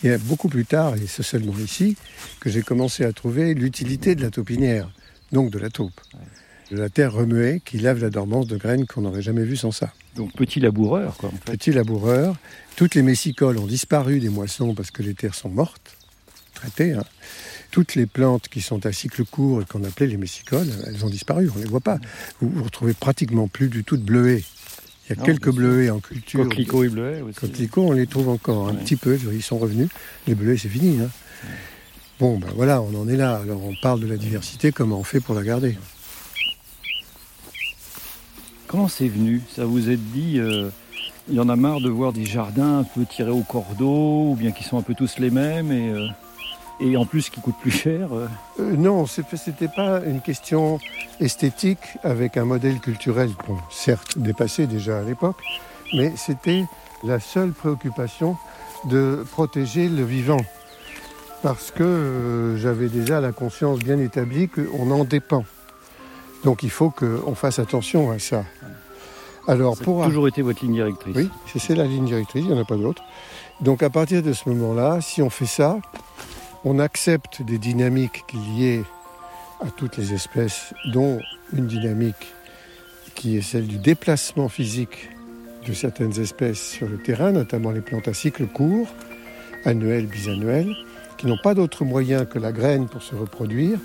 Il 0.04 0.10
y 0.10 0.14
a 0.14 0.18
beaucoup 0.18 0.48
plus 0.50 0.66
tard, 0.66 0.96
et 0.96 1.08
c'est 1.08 1.24
seulement 1.24 1.54
ici, 1.58 1.98
que 2.40 2.50
j'ai 2.50 2.62
commencé 2.62 3.04
à 3.04 3.12
trouver 3.12 3.54
l'utilité 3.54 4.16
de 4.16 4.22
la 4.22 4.30
taupinière, 4.30 4.90
donc 5.32 5.52
de 5.52 5.60
la 5.60 5.70
taupe. 5.70 6.00
De 6.72 6.78
la 6.78 6.90
terre 6.90 7.14
remuée 7.14 7.62
qui 7.66 7.80
lave 7.80 8.00
la 8.00 8.10
dormance 8.10 8.48
de 8.48 8.56
graines 8.56 8.86
qu'on 8.86 9.02
n'aurait 9.02 9.22
jamais 9.24 9.44
vues 9.44 9.58
sans 9.58 9.72
ça. 9.72 9.92
Donc 10.16 10.34
petit 10.34 10.60
laboureur, 10.60 11.18
quoi, 11.18 11.30
en 11.30 11.32
fait. 11.32 11.52
Petit 11.52 11.72
laboureur, 11.72 12.36
toutes 12.76 12.96
les 12.96 13.02
messicoles 13.02 13.58
ont 13.58 13.66
disparu 13.68 14.20
des 14.20 14.30
moissons 14.30 14.74
parce 14.76 14.92
que 14.92 15.02
les 15.02 15.16
terres 15.16 15.36
sont 15.36 15.50
mortes, 15.50 15.98
traitées. 16.54 16.94
hein. 16.94 17.04
Toutes 17.72 17.96
les 17.96 18.06
plantes 18.06 18.48
qui 18.50 18.62
sont 18.62 18.86
à 18.86 18.92
cycle 18.92 19.26
court 19.26 19.62
et 19.62 19.66
qu'on 19.66 19.84
appelait 19.84 20.08
les 20.08 20.18
messicoles, 20.18 20.68
elles 20.88 21.04
ont 21.06 21.10
disparu, 21.10 21.50
on 21.54 21.58
ne 21.58 21.64
les 21.64 21.70
voit 21.70 21.80
pas. 21.82 22.00
Vous 22.42 22.50
ne 22.58 22.64
retrouvez 22.64 22.94
pratiquement 22.94 23.48
plus 23.48 23.68
du 23.70 23.84
tout 23.84 23.98
de 23.98 24.04
bleuets. 24.04 24.44
Il 25.10 25.16
y 25.16 25.18
a 25.18 25.22
Non, 25.22 25.26
quelques 25.26 25.52
bleuets 25.52 25.90
en 25.90 26.00
culture. 26.00 26.44
Coquelicot 26.44 26.84
et 26.84 26.90
bleuet 26.90 27.22
aussi. 27.22 27.40
Coquelicots, 27.40 27.88
on 27.88 27.92
les 27.94 28.06
trouve 28.06 28.30
encore 28.30 28.68
un 28.70 28.76
petit 28.76 28.96
peu, 28.96 29.18
ils 29.34 29.42
sont 29.42 29.58
revenus. 29.58 29.90
Les 30.28 30.36
bleuets, 30.36 30.58
c'est 30.58 30.70
fini. 30.70 31.00
hein. 31.02 31.10
Bon, 32.20 32.38
ben 32.38 32.50
voilà, 32.56 32.82
on 32.82 32.94
en 33.00 33.08
est 33.08 33.16
là. 33.16 33.38
Alors 33.42 33.64
on 33.64 33.74
parle 33.82 34.02
de 34.02 34.08
la 34.08 34.18
diversité, 34.18 34.72
comment 34.72 35.00
on 35.00 35.04
fait 35.04 35.20
pour 35.20 35.34
la 35.36 35.42
garder? 35.44 35.78
Comment 38.68 38.88
c'est 38.88 39.08
venu? 39.08 39.42
Ça 39.56 39.66
vous 39.66 39.90
êtes 39.90 40.12
dit, 40.12 40.38
euh, 40.38 40.70
il 41.28 41.36
y 41.36 41.40
en 41.40 41.50
a 41.50 41.56
marre 41.56 41.82
de 41.82 41.90
voir 41.90 42.14
des 42.14 42.26
jardins 42.26 42.80
un 42.80 42.84
peu 42.84 43.06
tirés 43.06 43.32
au 43.32 43.42
cordeau, 43.42 44.32
ou 44.32 44.36
bien 44.38 44.52
qui 44.52 44.64
sont 44.64 44.78
un 44.78 44.84
peu 44.84 44.94
tous 44.94 45.18
les 45.18 45.32
mêmes, 45.32 45.72
et, 45.72 45.90
euh, 45.90 46.08
et 46.80 46.96
en 46.98 47.06
plus 47.06 47.30
qui 47.30 47.42
coûtent 47.42 47.60
plus 47.60 47.72
cher. 47.72 48.10
euh. 48.14 48.28
Euh, 48.60 48.76
Non, 48.78 49.06
c'est- 49.06 49.36
c'était 49.36 49.68
pas 49.68 50.02
une 50.06 50.22
question 50.22 50.80
esthétique 51.20 51.80
avec 52.04 52.38
un 52.38 52.46
modèle 52.46 52.80
culturel, 52.80 53.32
bon, 53.48 53.58
certes 53.70 54.18
dépassé 54.18 54.68
déjà 54.68 55.00
à 55.00 55.04
l'époque, 55.04 55.38
mais 55.94 56.14
c'était 56.16 56.66
la 57.04 57.20
seule 57.20 57.52
préoccupation 57.52 58.38
de 58.86 59.26
protéger 59.32 59.90
le 59.90 60.04
vivant. 60.04 60.42
Parce 61.42 61.72
que 61.72 61.84
euh, 61.84 62.58
j'avais 62.58 62.90
déjà 62.90 63.22
la 63.22 63.32
conscience 63.32 63.80
bien 63.80 63.98
établie 64.00 64.50
qu'on 64.50 64.92
en 64.92 65.04
dépend. 65.06 65.46
Donc 66.44 66.64
il 66.64 66.70
faut 66.70 66.90
qu'on 66.90 67.36
fasse 67.36 67.60
attention 67.60 68.12
à 68.12 68.20
ça. 68.20 68.44
Alors 69.48 69.76
Ça 69.78 69.84
a 69.84 70.06
toujours 70.06 70.28
été 70.28 70.42
votre 70.42 70.64
ligne 70.64 70.74
directrice. 70.76 71.16
oui, 71.16 71.30
c'est 71.52 71.60
c'est 71.60 71.76
la 71.76 71.86
ligne 71.86 72.06
directrice, 72.06 72.44
il 72.46 72.52
n'y 72.52 72.58
en 72.58 72.62
a 72.62 72.66
pas 72.66 72.76
d'autre. 72.76 73.02
Donc 73.62 73.84
à 73.84 73.90
partir 73.90 74.22
de 74.22 74.32
ce 74.34 74.48
moment-là, 74.50 75.00
si 75.02 75.22
on 75.22 75.30
fait 75.30 75.46
ça, 75.46 75.80
on 76.66 76.80
accepte 76.80 77.42
des 77.42 77.58
dynamiques 77.58 78.24
liées 78.34 78.84
à 79.62 79.68
toutes 79.70 79.98
les 79.98 80.14
espèces, 80.14 80.74
dont 80.94 81.20
une 81.54 81.68
dynamique 81.68 82.34
qui 83.16 83.38
est 83.38 83.42
celle 83.42 83.68
du 83.68 83.78
déplacement 83.78 84.50
physique 84.50 85.10
de 85.68 85.74
certaines 85.74 86.20
espèces 86.20 86.62
sur 86.62 86.88
le 86.88 86.98
terrain, 86.98 87.32
notamment 87.32 87.72
les 87.72 87.82
plantes 87.82 88.08
à 88.08 88.14
cycle 88.14 88.48
court, 88.48 88.88
annuelles, 89.66 90.08
bisannuelles, 90.08 90.76
qui 91.18 91.28
n'ont 91.28 91.38
pas 91.38 91.54
d'autre 91.54 91.84
moyen 91.84 92.26
que 92.26 92.40
la 92.40 92.52
graine 92.52 92.88
pour 92.88 93.04
se 93.04 93.16
reproduire. 93.16 93.78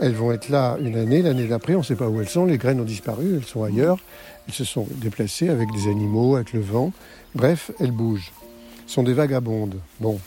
Elles 0.00 0.14
vont 0.14 0.32
être 0.32 0.48
là 0.48 0.76
une 0.80 0.96
année, 0.96 1.22
l'année 1.22 1.46
d'après, 1.46 1.74
on 1.74 1.80
ne 1.80 1.84
sait 1.84 1.94
pas 1.94 2.08
où 2.08 2.20
elles 2.20 2.28
sont, 2.28 2.46
les 2.46 2.58
graines 2.58 2.80
ont 2.80 2.84
disparu, 2.84 3.36
elles 3.36 3.44
sont 3.44 3.62
ailleurs, 3.62 3.98
elles 4.48 4.54
se 4.54 4.64
sont 4.64 4.88
déplacées 4.96 5.50
avec 5.50 5.70
des 5.72 5.88
animaux, 5.88 6.36
avec 6.36 6.52
le 6.52 6.60
vent, 6.60 6.92
bref, 7.34 7.70
elles 7.78 7.92
bougent. 7.92 8.32
Ce 8.86 8.94
sont 8.94 9.02
des 9.04 9.12
vagabondes. 9.12 9.76
Bon, 10.00 10.18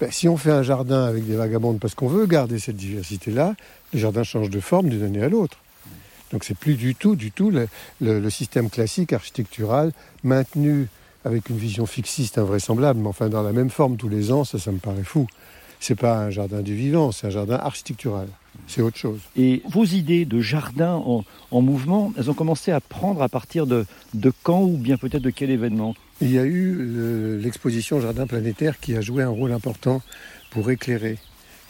Ben, 0.00 0.10
si 0.10 0.28
on 0.28 0.38
fait 0.38 0.50
un 0.50 0.62
jardin 0.62 1.04
avec 1.04 1.26
des 1.26 1.36
vagabondes 1.36 1.78
parce 1.78 1.94
qu'on 1.94 2.08
veut 2.08 2.24
garder 2.24 2.58
cette 2.58 2.76
diversité-là, 2.76 3.54
le 3.92 3.98
jardin 3.98 4.22
change 4.22 4.48
de 4.48 4.58
forme 4.58 4.88
d'une 4.88 5.02
année 5.02 5.22
à 5.22 5.28
l'autre. 5.28 5.58
Donc 6.32 6.44
c'est 6.44 6.56
plus 6.56 6.76
du 6.76 6.94
tout, 6.94 7.16
du 7.16 7.32
tout 7.32 7.52
le, 8.00 8.30
système 8.30 8.70
classique 8.70 9.12
architectural 9.12 9.92
maintenu 10.24 10.88
avec 11.26 11.50
une 11.50 11.58
vision 11.58 11.84
fixiste 11.84 12.38
invraisemblable, 12.38 12.98
mais 12.98 13.08
enfin 13.08 13.28
dans 13.28 13.42
la 13.42 13.52
même 13.52 13.68
forme 13.68 13.98
tous 13.98 14.08
les 14.08 14.32
ans, 14.32 14.44
ça, 14.44 14.58
ça 14.58 14.72
me 14.72 14.78
paraît 14.78 15.04
fou. 15.04 15.26
C'est 15.80 15.96
pas 15.96 16.18
un 16.18 16.30
jardin 16.30 16.62
du 16.62 16.74
vivant, 16.74 17.12
c'est 17.12 17.26
un 17.26 17.30
jardin 17.30 17.56
architectural. 17.56 18.28
C'est 18.68 18.80
autre 18.80 18.96
chose. 18.96 19.20
Et 19.36 19.62
vos 19.68 19.84
idées 19.84 20.24
de 20.24 20.40
jardin 20.40 20.94
en, 20.94 21.24
en 21.50 21.60
mouvement, 21.60 22.12
elles 22.16 22.30
ont 22.30 22.34
commencé 22.34 22.72
à 22.72 22.80
prendre 22.80 23.20
à 23.22 23.28
partir 23.28 23.66
de 23.66 23.86
quand 24.42 24.62
ou 24.62 24.78
bien 24.78 24.96
peut-être 24.96 25.22
de 25.22 25.30
quel 25.30 25.50
événement? 25.50 25.94
Il 26.20 26.30
y 26.30 26.38
a 26.38 26.44
eu 26.44 26.72
le- 26.74 27.38
l'exposition 27.38 28.00
Jardin 28.00 28.26
planétaire 28.26 28.78
qui 28.78 28.94
a 28.96 29.00
joué 29.00 29.22
un 29.22 29.28
rôle 29.30 29.52
important 29.52 30.02
pour 30.50 30.70
éclairer. 30.70 31.18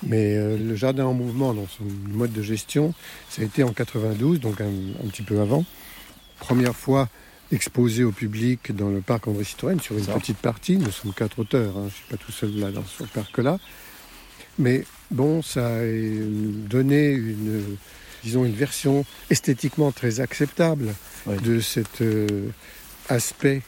Mais 0.02 0.36
euh, 0.36 0.56
le 0.56 0.74
jardin 0.76 1.04
en 1.04 1.12
mouvement, 1.12 1.52
dans 1.52 1.66
son 1.68 1.84
mode 2.08 2.32
de 2.32 2.42
gestion, 2.42 2.94
ça 3.28 3.42
a 3.42 3.44
été 3.44 3.62
en 3.62 3.72
92, 3.72 4.40
donc 4.40 4.60
un, 4.60 4.64
un 5.04 5.08
petit 5.08 5.22
peu 5.22 5.40
avant. 5.40 5.64
Première 6.38 6.74
fois 6.74 7.08
exposé 7.52 8.02
au 8.04 8.12
public 8.12 8.74
dans 8.74 8.88
le 8.88 9.00
parc 9.02 9.28
André 9.28 9.44
Citroën 9.44 9.78
sur 9.80 9.98
une 9.98 10.04
Ça. 10.04 10.14
petite 10.14 10.38
partie. 10.38 10.78
Nous 10.78 10.90
sommes 10.90 11.12
quatre 11.12 11.38
auteurs, 11.40 11.76
hein, 11.76 11.82
je 11.82 11.84
ne 11.86 11.90
suis 11.90 12.04
pas 12.10 12.16
tout 12.16 12.32
seul 12.32 12.56
là 12.58 12.70
dans 12.70 12.84
ce 12.86 13.04
parc-là. 13.04 13.58
Mais 14.58 14.84
bon, 15.10 15.42
ça 15.42 15.66
a 15.66 15.70
euh, 15.80 16.26
donné 16.68 17.10
une, 17.10 17.76
disons, 18.24 18.44
une 18.46 18.54
version 18.54 19.04
esthétiquement 19.30 19.92
très 19.92 20.20
acceptable 20.20 20.94
de 21.44 21.60
cet 21.60 22.00
euh, 22.00 22.48
aspect 23.08 23.60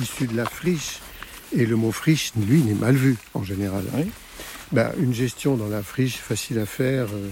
issu 0.00 0.26
de 0.26 0.36
la 0.36 0.44
friche. 0.44 0.98
Et 1.56 1.64
le 1.66 1.76
mot 1.76 1.92
friche, 1.92 2.32
lui, 2.36 2.62
n'est 2.62 2.74
mal 2.74 2.94
vu 2.94 3.16
en 3.34 3.42
général. 3.42 3.84
Oui. 3.94 4.10
Ben, 4.72 4.92
une 5.00 5.14
gestion 5.14 5.56
dans 5.56 5.68
la 5.68 5.82
friche, 5.82 6.16
facile 6.18 6.58
à 6.58 6.66
faire, 6.66 7.06
euh, 7.06 7.28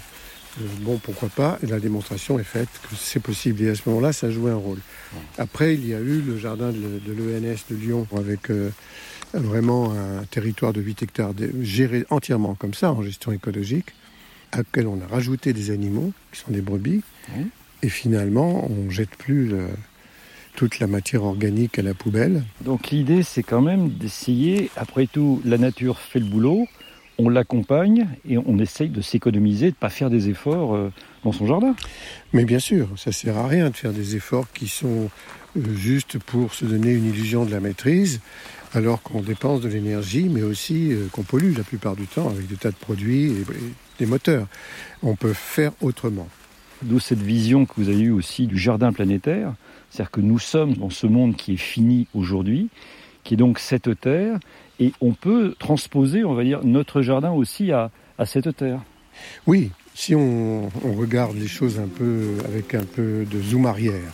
euh, 0.61 0.65
bon, 0.81 0.97
pourquoi 0.97 1.29
pas. 1.29 1.59
Et 1.63 1.67
la 1.67 1.79
démonstration 1.81 2.39
est 2.39 2.45
faite 2.45 2.69
que 2.89 2.97
c'est 2.97 3.21
possible. 3.21 3.63
Et 3.63 3.69
à 3.69 3.75
ce 3.75 3.83
moment-là, 3.87 4.15
ça 4.15 4.31
jouait 4.31 4.53
un 4.53 4.57
rôle. 4.57 4.79
Après, 5.37 5.75
il 5.75 5.87
y 5.87 5.93
a 5.95 5.99
eu 6.01 6.23
le 6.23 6.39
jardin 6.39 6.73
de, 6.73 6.79
l'ENS 7.13 7.59
de 7.71 7.77
Lyon 7.77 8.07
avec 8.17 8.51
euh, 8.51 8.71
vraiment 9.35 9.93
un 9.93 10.25
territoire 10.31 10.73
de 10.73 10.81
8 10.81 11.03
hectares 11.03 11.33
géré 11.61 12.07
entièrement 12.09 12.55
comme 12.55 12.73
ça, 12.75 12.91
en 12.93 13.03
gestion 13.03 13.33
écologique, 13.33 13.93
à 14.53 14.59
laquelle 14.59 14.87
on 14.87 14.99
a 15.03 15.07
rajouté 15.07 15.53
des 15.53 15.71
animaux, 15.71 16.13
qui 16.33 16.41
sont 16.41 16.53
des 16.53 16.63
brebis. 16.63 17.03
Oui. 17.37 17.47
Et 17.83 17.91
finalement, 17.91 18.71
on 18.71 18.89
jette 18.89 19.15
plus 19.19 19.47
le- 19.47 19.69
toute 20.57 20.81
la 20.81 20.87
matière 20.87 21.23
organique 21.23 21.79
à 21.79 21.83
la 21.83 21.95
poubelle. 21.95 22.43
Donc 22.65 22.91
l'idée, 22.91 23.23
c'est 23.23 23.43
quand 23.43 23.61
même 23.61 23.91
d'essayer, 23.91 24.71
après 24.77 25.07
tout, 25.07 25.41
la 25.45 25.59
nature 25.59 25.99
fait 26.01 26.19
le 26.19 26.25
boulot, 26.25 26.67
on 27.19 27.29
l'accompagne 27.29 28.09
et 28.29 28.39
on 28.39 28.59
essaye 28.59 28.89
de 28.89 29.01
s'économiser, 29.01 29.67
de 29.67 29.71
ne 29.71 29.81
pas 29.81 29.91
faire 29.91 30.11
des 30.11 30.29
efforts 30.29 30.75
euh, 30.75 30.93
dans 31.25 31.33
son 31.33 31.47
jardin. 31.47 31.75
Mais 32.33 32.45
bien 32.45 32.59
sûr, 32.59 32.89
ça 32.97 33.13
sert 33.13 33.37
à 33.37 33.47
rien 33.47 33.71
de 33.71 33.77
faire 33.77 33.93
des 33.93 34.17
efforts 34.17 34.47
qui 34.53 34.67
sont 34.67 35.11
euh, 35.57 35.61
juste 35.77 36.19
pour 36.19 36.55
se 36.55 36.65
donner 36.65 36.93
une 36.93 37.07
illusion 37.07 37.45
de 37.45 37.51
la 37.51 37.61
maîtrise. 37.61 38.21
alors 38.75 39.01
qu'on 39.01 39.23
dépense 39.23 39.61
de 39.61 39.69
l'énergie, 39.69 40.29
mais 40.29 40.43
aussi 40.43 40.93
euh, 40.93 41.07
qu'on 41.13 41.23
pollue 41.23 41.57
la 41.57 41.65
plupart 41.65 41.97
du 41.97 42.07
temps 42.07 42.29
avec 42.29 42.47
des 42.47 42.57
tas 42.57 42.71
de 42.71 42.77
produits 42.77 43.27
et 43.27 43.45
des 43.99 44.07
moteurs. 44.07 44.47
On 45.03 45.17
peut 45.17 45.35
faire 45.35 45.73
autrement. 45.81 46.29
D'où 46.83 46.99
cette 46.99 47.23
vision 47.23 47.65
que 47.65 47.73
vous 47.79 47.89
avez 47.89 48.01
eue 48.01 48.11
aussi 48.11 48.47
du 48.47 48.59
jardin 48.59 48.93
planétaire. 48.93 49.55
C'est-à-dire 49.97 50.11
que 50.11 50.21
nous 50.21 50.39
sommes 50.39 50.75
dans 50.75 50.91
ce 50.91 51.07
monde 51.07 51.37
qui 51.37 51.55
est 51.55 51.57
fini 51.57 52.07
aujourd'hui, 52.15 52.69
qui 53.25 53.33
est 53.33 53.37
donc 53.39 53.59
cette 53.59 53.99
terre, 53.99 54.39
et 54.79 54.93
on 55.01 55.15
peut 55.15 55.55
transposer, 55.59 56.23
on 56.23 56.35
va 56.35 56.45
dire, 56.45 56.63
notre 56.65 57.01
jardin 57.01 57.31
aussi 57.31 57.73
à, 57.73 57.91
à 58.19 58.27
cette 58.27 58.55
terre. 58.55 58.83
Oui, 59.47 59.71
si 59.95 60.15
on, 60.15 60.69
on 60.85 60.93
regarde 60.93 61.39
les 61.39 61.49
choses 61.49 61.81
un 61.81 61.89
peu 61.89 62.35
avec 62.45 62.75
un 62.75 62.85
peu 62.85 63.25
de 63.25 63.41
zoom 63.41 63.65
arrière, 63.65 64.13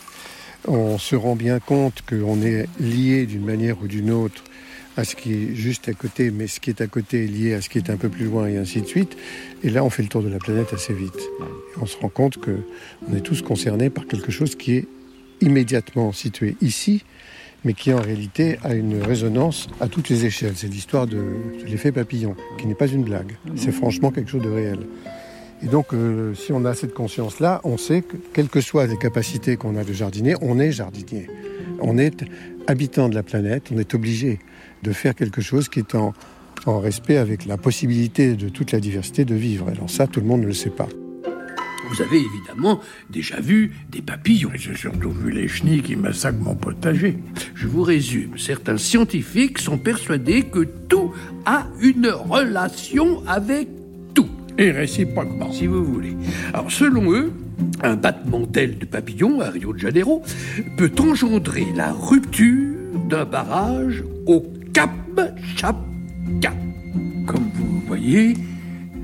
on 0.69 0.99
se 0.99 1.17
rend 1.17 1.35
bien 1.35 1.59
compte 1.59 2.03
qu'on 2.09 2.43
est 2.43 2.69
lié 2.79 3.27
d'une 3.27 3.45
manière 3.45 3.83
ou 3.83 3.89
d'une 3.89 4.13
autre 4.13 4.45
à 4.97 5.03
ce 5.03 5.17
qui 5.17 5.33
est 5.33 5.55
juste 5.57 5.89
à 5.89 5.95
côté, 5.95 6.31
mais 6.31 6.47
ce 6.47 6.61
qui 6.61 6.71
est 6.71 6.81
à 6.81 6.87
côté 6.87 7.25
est 7.25 7.27
lié 7.27 7.55
à 7.55 7.61
ce 7.61 7.69
qui 7.69 7.79
est 7.79 7.91
un 7.91 7.97
peu 7.97 8.09
plus 8.09 8.27
loin 8.27 8.47
et 8.47 8.57
ainsi 8.57 8.83
de 8.83 8.87
suite. 8.87 9.17
Et 9.65 9.71
là, 9.71 9.83
on 9.83 9.91
fait 9.91 10.05
le 10.05 10.09
tour 10.09 10.23
de 10.23 10.29
la 10.29 10.39
planète 10.39 10.73
assez 10.73 10.95
vite. 10.95 11.19
Et 11.19 11.81
on 11.81 11.87
se 11.87 11.97
rend 11.97 12.09
compte 12.09 12.37
que 12.37 12.59
on 13.09 13.17
est 13.17 13.21
tous 13.21 13.43
concernés 13.43 13.91
par 13.91 14.07
quelque 14.07 14.31
chose 14.31 14.55
qui 14.55 14.75
est 14.75 14.87
immédiatement 15.43 16.13
situé 16.13 16.57
ici, 16.61 17.05
mais 17.65 17.75
qui 17.75 17.93
en 17.93 18.01
réalité 18.01 18.59
a 18.65 18.75
une 18.75 19.01
résonance 19.03 19.69
à 19.81 19.89
toutes 19.89 20.09
les 20.09 20.25
échelles. 20.25 20.55
C'est 20.57 20.69
l'histoire 20.69 21.07
de, 21.07 21.23
l'effet 21.67 21.93
papillon, 21.93 22.35
qui 22.59 22.67
n'est 22.67 22.75
pas 22.75 22.89
une 22.89 23.05
blague. 23.05 23.37
C'est 23.57 23.73
franchement 23.73 24.11
quelque 24.11 24.31
chose 24.31 24.43
de 24.43 24.51
réel. 24.51 24.79
Et 25.63 25.67
donc, 25.67 25.95
euh, 25.95 26.35
si 26.35 26.53
on 26.53 26.65
a 26.65 26.75
cette 26.75 26.93
conscience-là, 26.93 27.61
on 27.63 27.77
sait 27.77 28.03
que, 28.03 28.17
quelles 28.33 28.49
que 28.49 28.61
soient 28.61 28.87
les 28.87 28.99
capacités 28.99 29.57
qu'on 29.57 29.77
a 29.77 29.85
de 29.85 29.93
jardiner, 29.93 30.35
on 30.41 30.59
est 30.59 30.73
jardinier. 30.73 31.29
On 31.81 31.99
est 31.99 32.25
habitant 32.67 33.09
de 33.09 33.15
la 33.15 33.23
planète, 33.23 33.71
on 33.73 33.79
est 33.79 33.95
obligé 33.95 34.41
de 34.83 34.93
faire 34.93 35.15
quelque 35.15 35.41
chose 35.41 35.69
qui 35.69 35.79
est 35.79 35.95
en, 35.95 36.15
en 36.67 36.81
respect 36.81 37.17
avec 37.17 37.47
la 37.47 37.59
possibilité 37.59 38.35
de 38.35 38.49
toute 38.49 38.73
la 38.73 38.81
diversité 38.81 39.25
de 39.25 39.37
vivre. 39.37 39.69
Alors 39.69 39.89
ça, 39.89 40.09
tout 40.09 40.21
le 40.21 40.27
monde 40.27 40.41
ne 40.41 40.47
le 40.47 40.53
sait 40.53 40.71
pas. 40.71 40.89
Vous 41.93 42.01
avez 42.01 42.21
évidemment 42.21 42.81
déjà 43.11 43.39
vu 43.39 43.73
des 43.91 44.01
papillons. 44.01 44.51
J'ai 44.55 44.75
surtout 44.75 45.11
vu 45.11 45.31
les 45.31 45.47
chenilles 45.47 45.83
qui 45.83 45.95
massacrent 45.95 46.39
mon 46.39 46.55
potager. 46.55 47.19
Je 47.55 47.67
vous 47.67 47.83
résume. 47.83 48.39
Certains 48.39 48.79
scientifiques 48.79 49.59
sont 49.59 49.77
persuadés 49.77 50.45
que 50.45 50.67
tout 50.89 51.13
a 51.45 51.67
une 51.83 52.09
relation 52.09 53.23
avec 53.27 53.69
tout. 54.15 54.29
Et 54.57 54.71
réciproquement, 54.71 55.53
si 55.53 55.67
vous 55.67 55.85
voulez. 55.85 56.17
Alors, 56.55 56.73
selon 56.73 57.13
eux, 57.13 57.31
un 57.83 57.97
battement 57.97 58.41
d'aile 58.41 58.79
de 58.79 58.87
papillon 58.87 59.43
à 59.43 59.51
Rio 59.51 59.75
de 59.75 59.79
Janeiro 59.79 60.23
peut 60.79 60.93
engendrer 60.99 61.67
la 61.77 61.93
rupture 61.93 62.75
d'un 63.11 63.27
barrage 63.27 64.03
au 64.27 64.51
Cap 64.73 64.91
Chapka. 65.57 66.55
Comme 67.27 67.51
vous 67.55 67.83
voyez, 67.87 68.35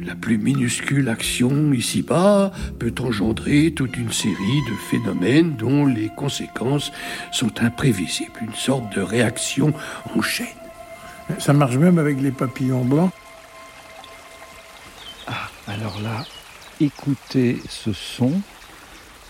la 0.08 0.14
plus 0.14 0.38
minuscule 0.38 1.10
action 1.10 1.72
ici-bas 1.72 2.50
peut 2.78 2.94
engendrer 3.00 3.72
toute 3.76 3.94
une 3.98 4.10
série 4.10 4.62
de 4.70 4.74
phénomènes 4.90 5.54
dont 5.56 5.84
les 5.84 6.08
conséquences 6.08 6.92
sont 7.30 7.60
imprévisibles, 7.60 8.40
une 8.40 8.54
sorte 8.54 8.94
de 8.96 9.02
réaction 9.02 9.74
en 10.16 10.22
chaîne. 10.22 10.46
Ça 11.38 11.52
marche 11.52 11.76
même 11.76 11.98
avec 11.98 12.22
les 12.22 12.30
papillons 12.30 12.86
blancs. 12.86 13.10
Alors 15.66 16.00
là, 16.00 16.24
écoutez 16.80 17.58
ce 17.68 17.92
son. 17.92 18.32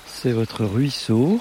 C'est 0.06 0.32
votre 0.32 0.64
ruisseau. 0.64 1.40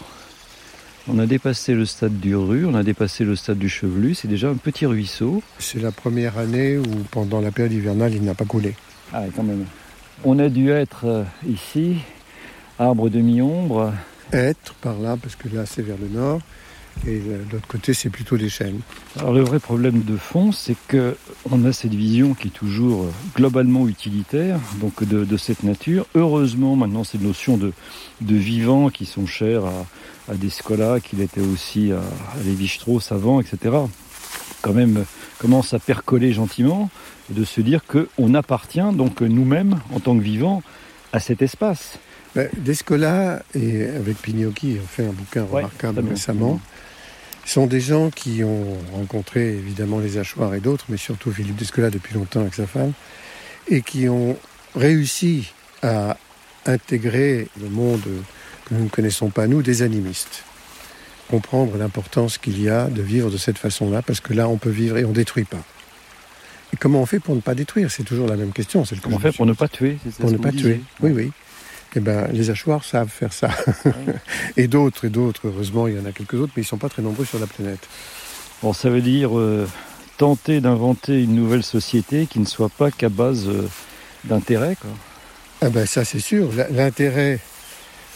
On 1.08 1.20
a 1.20 1.28
dépassé 1.28 1.76
le 1.76 1.86
stade 1.86 2.20
du 2.20 2.36
rue, 2.36 2.66
on 2.66 2.74
a 2.74 2.82
dépassé 2.82 3.24
le 3.24 3.36
stade 3.36 3.60
du 3.60 3.70
chevelu. 3.70 4.16
C'est 4.16 4.28
déjà 4.28 4.50
un 4.50 4.56
petit 4.56 4.88
ruisseau. 4.88 5.44
C'est 5.60 5.80
la 5.80 5.92
première 5.92 6.40
année 6.40 6.78
où, 6.78 7.04
pendant 7.12 7.40
la 7.40 7.52
période 7.52 7.74
hivernale, 7.74 8.16
il 8.16 8.24
n'a 8.24 8.34
pas 8.34 8.46
coulé. 8.46 8.76
Ah, 9.14 9.24
quand 9.36 9.44
même. 9.44 9.66
On 10.24 10.40
a 10.40 10.50
dû 10.50 10.70
être 10.72 11.06
euh, 11.06 11.24
ici, 11.48 11.98
arbre 12.80 13.10
de 13.10 13.20
mi-ombre. 13.20 13.94
Être 14.34 14.74
par 14.82 15.00
là, 15.00 15.16
parce 15.22 15.36
que 15.36 15.48
là, 15.48 15.66
c'est 15.66 15.82
vers 15.82 15.98
le 15.98 16.10
nord. 16.10 16.42
Et 17.06 17.20
de 17.20 17.52
l'autre 17.52 17.68
côté, 17.68 17.94
c'est 17.94 18.10
plutôt 18.10 18.38
des 18.38 18.50
chênes. 18.50 18.80
Alors 19.20 19.32
le 19.32 19.42
vrai 19.42 19.60
problème 19.60 20.02
de 20.02 20.18
fond, 20.18 20.52
c'est 20.52 20.76
que 20.88 21.16
on 21.52 21.64
a 21.64 21.72
cette 21.72 21.94
vision 21.94 22.34
qui 22.34 22.48
est 22.48 22.52
toujours 22.52 23.04
euh, 23.04 23.12
globalement 23.36 23.88
utilitaire, 23.88 24.60
donc 24.82 25.04
de, 25.04 25.24
de 25.24 25.38
cette 25.38 25.64
nature. 25.64 26.08
Heureusement, 26.16 26.76
maintenant, 26.76 27.04
ces 27.04 27.20
notions 27.20 27.58
de, 27.58 27.72
de 28.22 28.36
vivant 28.36 28.90
qui 28.90 29.06
sont 29.06 29.28
chères 29.28 29.66
à, 29.66 30.32
à 30.32 30.36
Descola, 30.36 31.00
qu'il 31.00 31.22
était 31.22 31.42
aussi 31.42 31.92
à, 31.92 32.00
à 32.00 32.44
Lévi-Strauss 32.44 33.12
avant, 33.12 33.40
etc., 33.40 33.76
quand 34.64 34.74
même 34.74 35.06
commencent 35.40 35.74
à 35.74 35.80
percoler 35.80 36.34
gentiment 36.34 36.90
et 37.30 37.34
de 37.34 37.44
se 37.44 37.62
dire 37.62 37.82
qu'on 37.86 38.34
appartient 38.34 38.94
donc 38.94 39.22
nous-mêmes, 39.22 39.80
en 39.94 40.00
tant 40.00 40.18
que 40.18 40.24
vivants, 40.24 40.64
à 41.14 41.20
cet 41.20 41.42
espace. 41.42 42.00
Ben, 42.36 42.50
Descola 42.58 43.42
et 43.56 43.86
avec 43.86 44.18
Pignocchi 44.18 44.78
ont 44.82 44.88
fait 44.88 45.06
un 45.06 45.12
bouquin 45.12 45.44
Ouais, 45.44 45.64
remarquable 45.64 46.08
récemment. 46.08 46.60
Ce 47.46 47.54
sont 47.54 47.66
des 47.66 47.80
gens 47.80 48.10
qui 48.10 48.44
ont 48.44 48.78
rencontré 48.94 49.54
évidemment 49.54 50.00
les 50.00 50.18
Hachoirs 50.18 50.54
et 50.54 50.60
d'autres, 50.60 50.86
mais 50.90 50.98
surtout 50.98 51.32
Philippe 51.32 51.56
Descola 51.56 51.90
depuis 51.90 52.14
longtemps 52.14 52.42
avec 52.42 52.54
sa 52.54 52.68
femme, 52.68 52.92
et 53.70 53.82
qui 53.82 54.10
ont 54.10 54.38
réussi 54.76 55.54
à 55.82 56.18
intégrer 56.66 57.48
le 57.62 57.70
monde 57.70 58.04
que 58.66 58.74
nous 58.74 58.84
ne 58.84 58.90
connaissons 58.90 59.30
pas, 59.30 59.48
nous, 59.48 59.62
des 59.62 59.82
animistes. 59.82 60.44
Comprendre 61.30 61.78
l'importance 61.78 62.38
qu'il 62.38 62.62
y 62.62 62.70
a 62.70 62.88
de 62.88 63.02
vivre 63.02 63.30
de 63.30 63.38
cette 63.38 63.58
façon-là, 63.58 64.02
parce 64.02 64.20
que 64.20 64.34
là, 64.34 64.48
on 64.48 64.58
peut 64.58 64.70
vivre 64.70 64.98
et 64.98 65.06
on 65.06 65.10
ne 65.10 65.14
détruit 65.14 65.44
pas. 65.44 65.64
Et 66.74 66.78
comment 66.78 67.02
on 67.02 67.06
fait 67.06 67.20
pour 67.20 67.36
ne 67.36 67.42
pas 67.42 67.56
détruire? 67.56 67.92
C'est 67.92 68.04
toujours 68.04 68.28
la 68.28 68.36
même 68.36 68.52
question. 68.52 68.86
c'est 68.86 68.96
le 68.96 69.02
Comment 69.02 69.18
me 69.18 69.22
faire 69.22 69.34
pour 69.34 69.46
ne 69.46 69.54
pas 69.54 69.68
tuer 69.68 69.98
ça 70.06 70.22
pour 70.22 70.32
ne 70.32 70.38
pas 70.38 70.52
tuer. 70.52 70.82
Oui, 71.02 71.12
oui. 71.12 71.32
Eh 71.96 72.00
ben, 72.00 72.28
les 72.32 72.52
hachoirs 72.52 72.84
savent 72.84 73.10
faire 73.10 73.34
ça. 73.34 73.50
et 74.58 74.68
d'autres, 74.68 75.06
et 75.06 75.10
d'autres. 75.10 75.48
Heureusement, 75.48 75.88
il 75.88 75.96
y 75.96 76.00
en 76.00 76.06
a 76.06 76.12
quelques 76.12 76.36
autres, 76.36 76.54
mais 76.56 76.62
ils 76.62 76.66
sont 76.66 76.78
pas 76.78 76.90
très 76.90 77.02
nombreux 77.02 77.26
sur 77.26 77.40
la 77.40 77.48
planète. 77.48 77.88
Bon, 78.62 78.72
ça 78.72 78.90
veut 78.90 79.02
dire 79.02 79.38
euh, 79.38 79.68
tenter 80.18 80.62
d'inventer 80.62 81.24
une 81.24 81.34
nouvelle 81.34 81.64
société 81.64 82.28
qui 82.28 82.40
ne 82.40 82.46
soit 82.46 82.70
pas 82.70 82.92
qu'à 82.92 83.10
base 83.10 83.48
euh, 83.48 83.68
d'intérêt. 84.26 84.76
quoi. 84.80 84.92
Ah 85.62 85.70
ben, 85.70 85.88
ça, 85.88 86.06
c'est 86.06 86.20
sûr. 86.20 86.50
L'intérêt, 86.72 87.40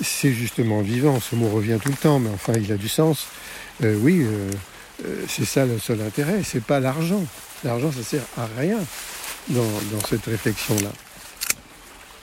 c'est 0.02 0.34
justement 0.34 0.82
vivant. 0.82 1.20
Ce 1.20 1.36
mot 1.36 1.50
revient 1.50 1.78
tout 1.82 1.90
le 1.90 1.96
temps, 1.96 2.20
mais 2.20 2.30
enfin, 2.34 2.54
il 2.56 2.72
a 2.72 2.78
du 2.78 2.90
sens. 2.90 3.28
Euh, 3.84 3.98
oui, 4.02 4.22
euh, 4.22 4.52
euh, 5.06 5.24
c'est 5.28 5.46
ça 5.46 5.66
le 5.66 5.80
seul 5.80 6.02
intérêt. 6.02 6.42
C'est 6.44 6.64
pas 6.64 6.80
l'argent. 6.80 7.24
L'argent, 7.64 7.92
ça 7.92 8.04
sert 8.04 8.24
à 8.38 8.48
rien 8.58 8.80
dans, 9.50 9.64
dans 9.64 10.06
cette 10.08 10.26
réflexion-là. 10.26 10.92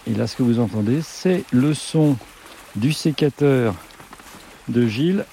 Et 0.06 0.14
là, 0.14 0.26
ce 0.26 0.36
que 0.36 0.42
vous 0.42 0.58
entendez, 0.58 1.00
c'est 1.02 1.44
le 1.50 1.74
son 1.74 2.16
du 2.76 2.92
sécateur 2.92 3.74
de 4.68 4.86
Gilles. 4.86 5.24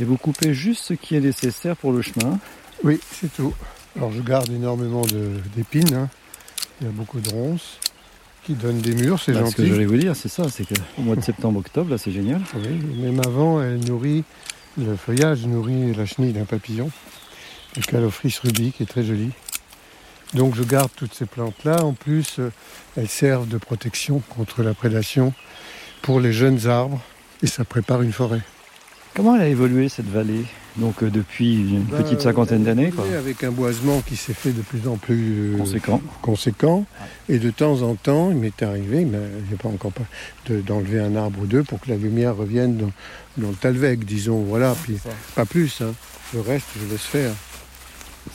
Et 0.00 0.04
vous 0.04 0.16
coupez 0.16 0.54
juste 0.54 0.84
ce 0.84 0.94
qui 0.94 1.16
est 1.16 1.20
nécessaire 1.20 1.76
pour 1.76 1.92
le 1.92 2.02
chemin. 2.02 2.38
Oui, 2.84 3.00
c'est 3.12 3.32
tout. 3.34 3.52
Alors, 3.96 4.12
je 4.12 4.20
garde 4.20 4.50
énormément 4.50 5.02
d'épines. 5.56 5.94
hein. 5.94 6.08
Il 6.80 6.86
y 6.86 6.90
a 6.90 6.92
beaucoup 6.92 7.20
de 7.20 7.28
ronces 7.30 7.78
qui 8.48 8.54
donnent 8.54 8.80
des 8.80 8.94
murs. 8.94 9.20
C'est 9.22 9.32
Bah, 9.32 9.40
ce 9.44 9.54
que 9.54 9.62
gentil. 9.62 9.74
j'allais 9.74 9.84
vous 9.84 9.98
dire, 9.98 10.16
c'est 10.16 10.30
ça, 10.30 10.44
c'est 10.48 10.64
qu'au 10.64 11.02
mois 11.02 11.16
de 11.16 11.20
septembre-octobre, 11.20 11.90
là, 11.90 11.98
c'est 11.98 12.10
génial. 12.12 12.40
Oui, 12.54 12.80
même 13.02 13.20
avant, 13.26 13.60
elle 13.62 13.78
nourrit, 13.84 14.24
le 14.78 14.96
feuillage 14.96 15.44
nourrit 15.46 15.92
la 15.94 16.06
chenille 16.06 16.32
d'un 16.32 16.46
papillon, 16.46 16.90
le 17.76 17.82
calophrys 17.82 18.34
rubis, 18.42 18.72
qui 18.72 18.84
est 18.84 18.86
très 18.86 19.04
joli. 19.04 19.30
Donc 20.32 20.54
je 20.54 20.62
garde 20.62 20.90
toutes 20.96 21.12
ces 21.12 21.26
plantes-là. 21.26 21.84
En 21.84 21.92
plus, 21.92 22.36
euh, 22.38 22.50
elles 22.96 23.08
servent 23.08 23.48
de 23.48 23.58
protection 23.58 24.22
contre 24.30 24.62
la 24.62 24.72
prédation 24.72 25.34
pour 26.00 26.18
les 26.20 26.32
jeunes 26.32 26.66
arbres 26.66 27.00
et 27.42 27.46
ça 27.46 27.64
prépare 27.64 28.00
une 28.00 28.12
forêt. 28.12 28.40
Comment 29.14 29.36
elle 29.36 29.42
a 29.42 29.48
évolué 29.48 29.88
cette 29.90 30.08
vallée? 30.08 30.44
Donc 30.78 31.02
euh, 31.02 31.10
depuis 31.10 31.54
une 31.74 31.82
Bah, 31.84 31.98
petite 32.02 32.20
cinquantaine 32.20 32.62
d'années, 32.64 32.90
quoi. 32.90 33.04
Avec 33.18 33.42
un 33.44 33.50
boisement 33.50 34.00
qui 34.00 34.16
s'est 34.16 34.32
fait 34.34 34.52
de 34.52 34.62
plus 34.62 34.86
en 34.88 34.96
plus 34.96 35.54
euh, 35.54 35.58
Conséquent. 35.58 36.00
conséquent. 36.22 36.84
Et 37.28 37.38
de 37.38 37.50
temps 37.50 37.82
en 37.82 37.94
temps, 37.94 38.30
il 38.30 38.36
m'est 38.36 38.62
arrivé, 38.62 39.04
mais 39.04 39.18
il 39.40 39.48
n'y 39.48 39.54
a 39.54 39.62
pas 39.62 39.68
encore 39.68 39.92
pas, 39.92 40.04
de- 40.48 40.60
d'enlever 40.60 41.00
un 41.00 41.16
arbre 41.16 41.40
ou 41.42 41.46
deux 41.46 41.62
pour 41.64 41.80
que 41.80 41.90
la 41.90 41.96
lumière 41.96 42.36
revienne 42.36 42.76
dans, 42.76 42.90
dans 43.38 43.48
le 43.48 43.54
talweg, 43.54 44.04
disons. 44.04 44.42
Voilà, 44.42 44.74
puis 44.84 44.98
pas 45.34 45.44
plus. 45.44 45.80
hein. 45.80 45.92
Le 46.34 46.40
reste, 46.40 46.66
je 46.80 46.90
laisse 46.92 47.02
faire. 47.02 47.32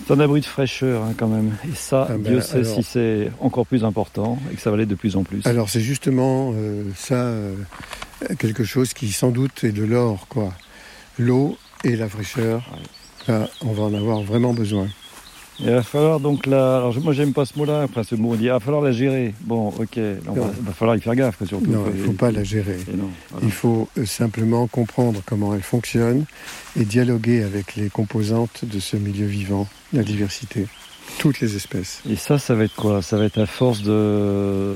C'est 0.07 0.11
un 0.13 0.19
abri 0.19 0.41
de 0.41 0.45
fraîcheur 0.45 1.03
hein, 1.03 1.13
quand 1.15 1.27
même. 1.27 1.51
Et 1.71 1.75
ça, 1.75 2.07
Ah 2.09 2.13
ben, 2.17 2.31
Dieu 2.33 2.41
sait 2.41 2.57
alors- 2.59 2.75
si 2.75 2.83
c'est 2.83 3.31
encore 3.39 3.65
plus 3.67 3.83
important 3.85 4.39
et 4.51 4.55
que 4.55 4.61
ça 4.61 4.71
va 4.71 4.77
l'être 4.77 4.89
de 4.89 4.95
plus 4.95 5.15
en 5.15 5.23
plus. 5.23 5.45
Alors 5.45 5.69
c'est 5.69 5.81
justement 5.81 6.51
euh, 6.55 6.83
ça, 6.95 7.13
euh, 7.15 7.53
quelque 8.39 8.63
chose 8.63 8.93
qui 8.93 9.11
sans 9.11 9.29
doute 9.29 9.63
est 9.63 9.71
de 9.71 9.83
l'or, 9.83 10.25
quoi. 10.29 10.51
L'eau 11.19 11.57
et 11.83 11.95
la 11.95 12.07
fraîcheur, 12.09 12.61
là, 13.27 13.49
on 13.61 13.71
va 13.73 13.83
en 13.83 13.93
avoir 13.93 14.21
vraiment 14.21 14.53
besoin. 14.53 14.87
Il 15.59 15.69
va 15.69 15.83
falloir 15.83 16.19
donc 16.19 16.47
la. 16.47 16.77
Alors 16.77 16.99
moi 17.01 17.13
j'aime 17.13 17.31
pas 17.31 17.45
ce 17.45 17.57
mot-là, 17.59 17.83
enfin 17.83 18.01
ce 18.01 18.15
mot 18.15 18.31
on 18.31 18.35
dit 18.35 18.45
il 18.45 18.49
va 18.49 18.59
falloir 18.59 18.81
la 18.81 18.91
gérer. 18.91 19.35
Bon, 19.41 19.67
ok, 19.67 19.97
va- 19.97 20.51
il 20.57 20.65
va 20.65 20.73
falloir 20.73 20.97
y 20.97 20.99
faire 21.01 21.15
gaffe 21.15 21.37
surtout. 21.45 21.69
Non, 21.69 21.83
il 21.93 21.99
ne 22.01 22.05
faut 22.07 22.13
pas 22.13 22.31
la 22.31 22.43
gérer. 22.43 22.79
Et 22.91 22.97
non, 22.97 23.09
voilà. 23.29 23.45
Il 23.45 23.51
faut 23.51 23.87
euh, 23.99 24.05
simplement 24.07 24.65
comprendre 24.65 25.21
comment 25.27 25.53
elle 25.53 25.61
fonctionne 25.61 26.25
et 26.75 26.85
dialoguer 26.85 27.43
avec 27.43 27.75
les 27.75 27.89
composantes 27.91 28.65
de 28.65 28.79
ce 28.79 28.97
milieu 28.97 29.27
vivant, 29.27 29.67
la 29.93 30.01
diversité, 30.01 30.65
toutes 31.19 31.39
les 31.39 31.55
espèces. 31.55 32.01
Et 32.09 32.15
ça, 32.15 32.39
ça 32.39 32.55
va 32.55 32.63
être 32.63 32.75
quoi? 32.75 33.03
Ça 33.03 33.17
va 33.17 33.25
être 33.25 33.39
à 33.39 33.45
force 33.45 33.83
de 33.83 34.73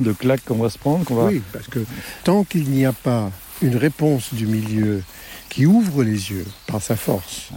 de 0.00 0.12
claques 0.12 0.44
qu'on 0.44 0.56
va 0.58 0.70
se 0.70 0.78
prendre, 0.78 1.04
qu'on 1.04 1.14
va. 1.14 1.26
Oui, 1.26 1.40
parce 1.52 1.68
que 1.68 1.78
tant 2.24 2.42
qu'il 2.42 2.68
n'y 2.70 2.84
a 2.84 2.92
pas 2.92 3.30
une 3.62 3.76
réponse 3.76 4.34
du 4.34 4.48
milieu 4.48 5.02
qui 5.50 5.66
ouvre 5.66 6.02
les 6.02 6.30
yeux 6.30 6.46
par 6.66 6.80
sa 6.80 6.96
force, 6.96 7.50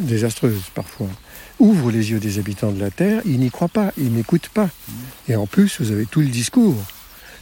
désastreuse 0.00 0.62
parfois, 0.74 1.06
ouvre 1.60 1.90
les 1.92 2.10
yeux 2.10 2.18
des 2.18 2.38
habitants 2.40 2.72
de 2.72 2.80
la 2.80 2.90
Terre, 2.90 3.22
ils 3.24 3.38
n'y 3.38 3.50
croient 3.50 3.68
pas, 3.68 3.92
ils 3.96 4.12
n'écoutent 4.12 4.48
pas. 4.48 4.68
Et 5.28 5.36
en 5.36 5.46
plus, 5.46 5.80
vous 5.80 5.92
avez 5.92 6.06
tout 6.06 6.20
le 6.20 6.26
discours 6.28 6.74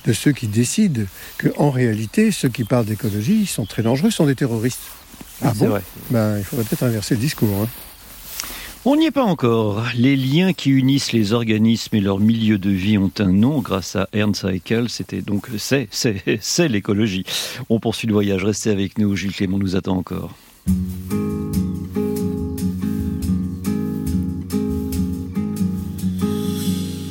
de 0.04 0.12
ceux 0.12 0.32
qui 0.32 0.46
décident 0.48 1.02
que, 1.38 1.48
en 1.56 1.70
réalité, 1.70 2.30
ceux 2.32 2.48
qui 2.48 2.64
parlent 2.64 2.84
d'écologie 2.84 3.46
sont 3.46 3.64
très 3.64 3.82
dangereux, 3.82 4.10
sont 4.10 4.26
des 4.26 4.34
terroristes. 4.36 4.80
Ah 5.42 5.52
c'est 5.54 5.60
bon? 5.64 5.70
vrai. 5.70 5.82
Ben, 6.10 6.38
il 6.38 6.44
faudrait 6.44 6.64
peut-être 6.64 6.82
inverser 6.84 7.14
le 7.14 7.20
discours. 7.20 7.62
hein. 7.62 7.68
On 8.88 8.94
n'y 8.94 9.06
est 9.06 9.10
pas 9.10 9.24
encore. 9.24 9.82
Les 9.96 10.14
liens 10.14 10.52
qui 10.52 10.70
unissent 10.70 11.10
les 11.10 11.32
organismes 11.32 11.96
et 11.96 12.00
leur 12.00 12.20
milieu 12.20 12.56
de 12.56 12.70
vie 12.70 12.98
ont 12.98 13.10
un 13.18 13.32
nom 13.32 13.58
grâce 13.58 13.96
à 13.96 14.08
Ernst 14.12 14.44
Haeckel. 14.44 14.88
C'était 14.88 15.22
donc, 15.22 15.48
c'est, 15.58 15.88
c'est, 15.90 16.22
c'est 16.40 16.68
l'écologie. 16.68 17.24
On 17.68 17.80
poursuit 17.80 18.06
le 18.06 18.12
voyage. 18.12 18.44
Restez 18.44 18.70
avec 18.70 18.96
nous. 18.96 19.16
Gilles 19.16 19.32
Clément 19.32 19.58
nous 19.58 19.74
attend 19.74 19.96
encore. 19.96 20.36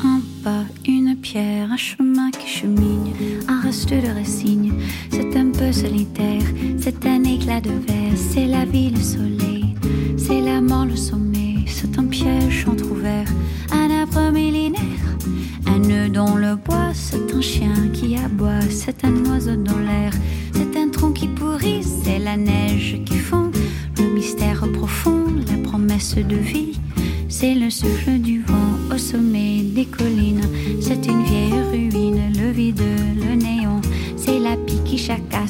Un 0.02 0.22
pas, 0.46 0.64
une 0.88 1.18
pierre, 1.22 1.70
un 1.74 1.78
chemin 1.78 2.32
qui 2.32 2.48
chemine, 2.48 3.12
un 3.50 3.60
reste 3.60 3.90
de 3.90 4.18
racine. 4.18 4.76
C'est 5.12 5.36
un 5.36 5.52
peu 5.52 5.74
solitaire, 5.74 6.44
c'est 6.80 7.06
un 7.06 7.22
éclat 7.26 7.60
de 7.60 7.72
verre, 7.72 8.16
c'est 8.16 8.46
la 8.46 8.64
vie, 8.64 8.92
le 8.92 9.02
soleil, 9.02 9.76
c'est 10.18 10.40
la 10.40 10.62
mort, 10.62 10.86
le 10.86 10.96
sommet, 10.96 11.25
c'est 11.66 11.98
un 11.98 12.06
piège 12.06 12.66
entrouvert, 12.68 13.28
un 13.72 13.90
arbre 13.90 14.32
millénaire, 14.32 14.82
un 15.68 15.80
nœud 15.80 16.10
dans 16.10 16.36
le 16.36 16.56
bois, 16.56 16.92
c'est 16.94 17.34
un 17.34 17.42
chien 17.42 17.90
qui 17.94 18.16
aboie, 18.16 18.62
c'est 18.70 19.04
un 19.06 19.26
oiseau 19.26 19.56
dans 19.56 19.78
l'air, 19.78 20.12
c'est 20.54 20.78
un 20.78 20.90
tronc 20.90 21.12
qui 21.12 21.28
pourrit, 21.28 21.84
c'est 21.84 22.20
la 22.20 22.38
neige 22.38 23.00
qui 23.06 23.18
fond, 23.18 23.52
le 23.98 24.14
mystère 24.14 24.66
profond, 24.74 25.26
la 25.48 25.58
promesse 25.70 26.16
de 26.16 26.36
vie. 26.36 26.80
C'est 27.38 27.54
le 27.54 27.70
souffle 27.70 28.18
du 28.20 28.42
vent 28.44 28.94
au 28.94 28.98
sommet 28.98 29.62
des 29.62 29.86
collines. 29.86 30.48
C'est 30.80 31.06
une 31.06 31.24
vieille 31.24 31.62
ruine, 31.70 32.32
le 32.34 32.50
vide, 32.50 32.82
le 33.18 33.36
néant. 33.36 33.82
C'est 34.16 34.40
la 34.40 34.56
pie 34.56 34.80
qui 34.86 34.98
chacasse, 34.98 35.45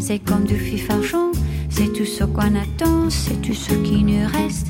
c'est 0.00 0.18
comme 0.18 0.44
du 0.44 0.56
fif 0.56 0.90
argent, 0.90 1.32
c'est 1.70 1.92
tout 1.92 2.04
ce 2.04 2.24
qu'on 2.24 2.54
attend, 2.54 3.08
c'est 3.08 3.40
tout 3.40 3.54
ce 3.54 3.72
qui 3.82 4.02
nous 4.04 4.26
reste, 4.28 4.68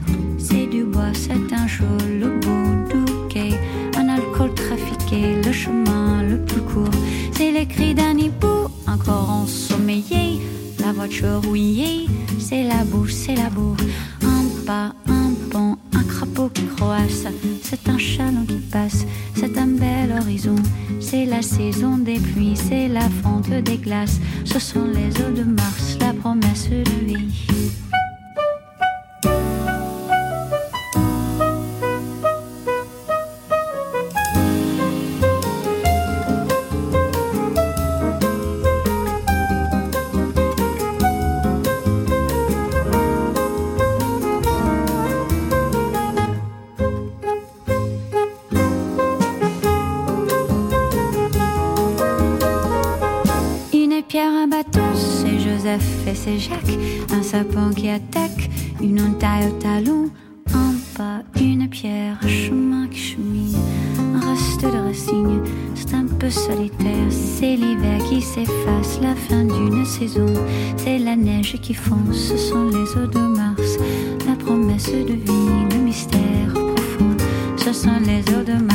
chemin 62.29 62.87
qui 62.89 62.99
chemine. 62.99 63.57
Un 63.99 64.21
reste 64.21 64.63
de 64.63 64.87
racines, 64.87 65.43
c'est 65.75 65.95
un 65.95 66.07
peu 66.07 66.31
solitaire. 66.31 67.09
C'est 67.11 67.57
l'hiver 67.57 67.99
qui 68.09 68.21
s'efface, 68.21 69.01
la 69.03 69.15
fin 69.15 69.45
d'une 69.45 69.85
saison. 69.85 70.33
C'est 70.77 70.99
la 70.99 71.17
neige 71.17 71.59
qui 71.61 71.75
fond, 71.75 72.13
ce 72.13 72.37
sont 72.37 72.65
les 72.65 73.03
eaux 73.03 73.07
de 73.07 73.19
Mars. 73.19 73.79
La 74.27 74.35
promesse 74.35 74.91
de 74.91 75.15
vie, 75.15 75.67
le 75.73 75.79
mystère 75.79 76.53
profond. 76.53 77.17
Ce 77.57 77.73
sont 77.73 78.01
les 78.05 78.21
eaux 78.35 78.45
de 78.45 78.63
Mars, 78.63 78.74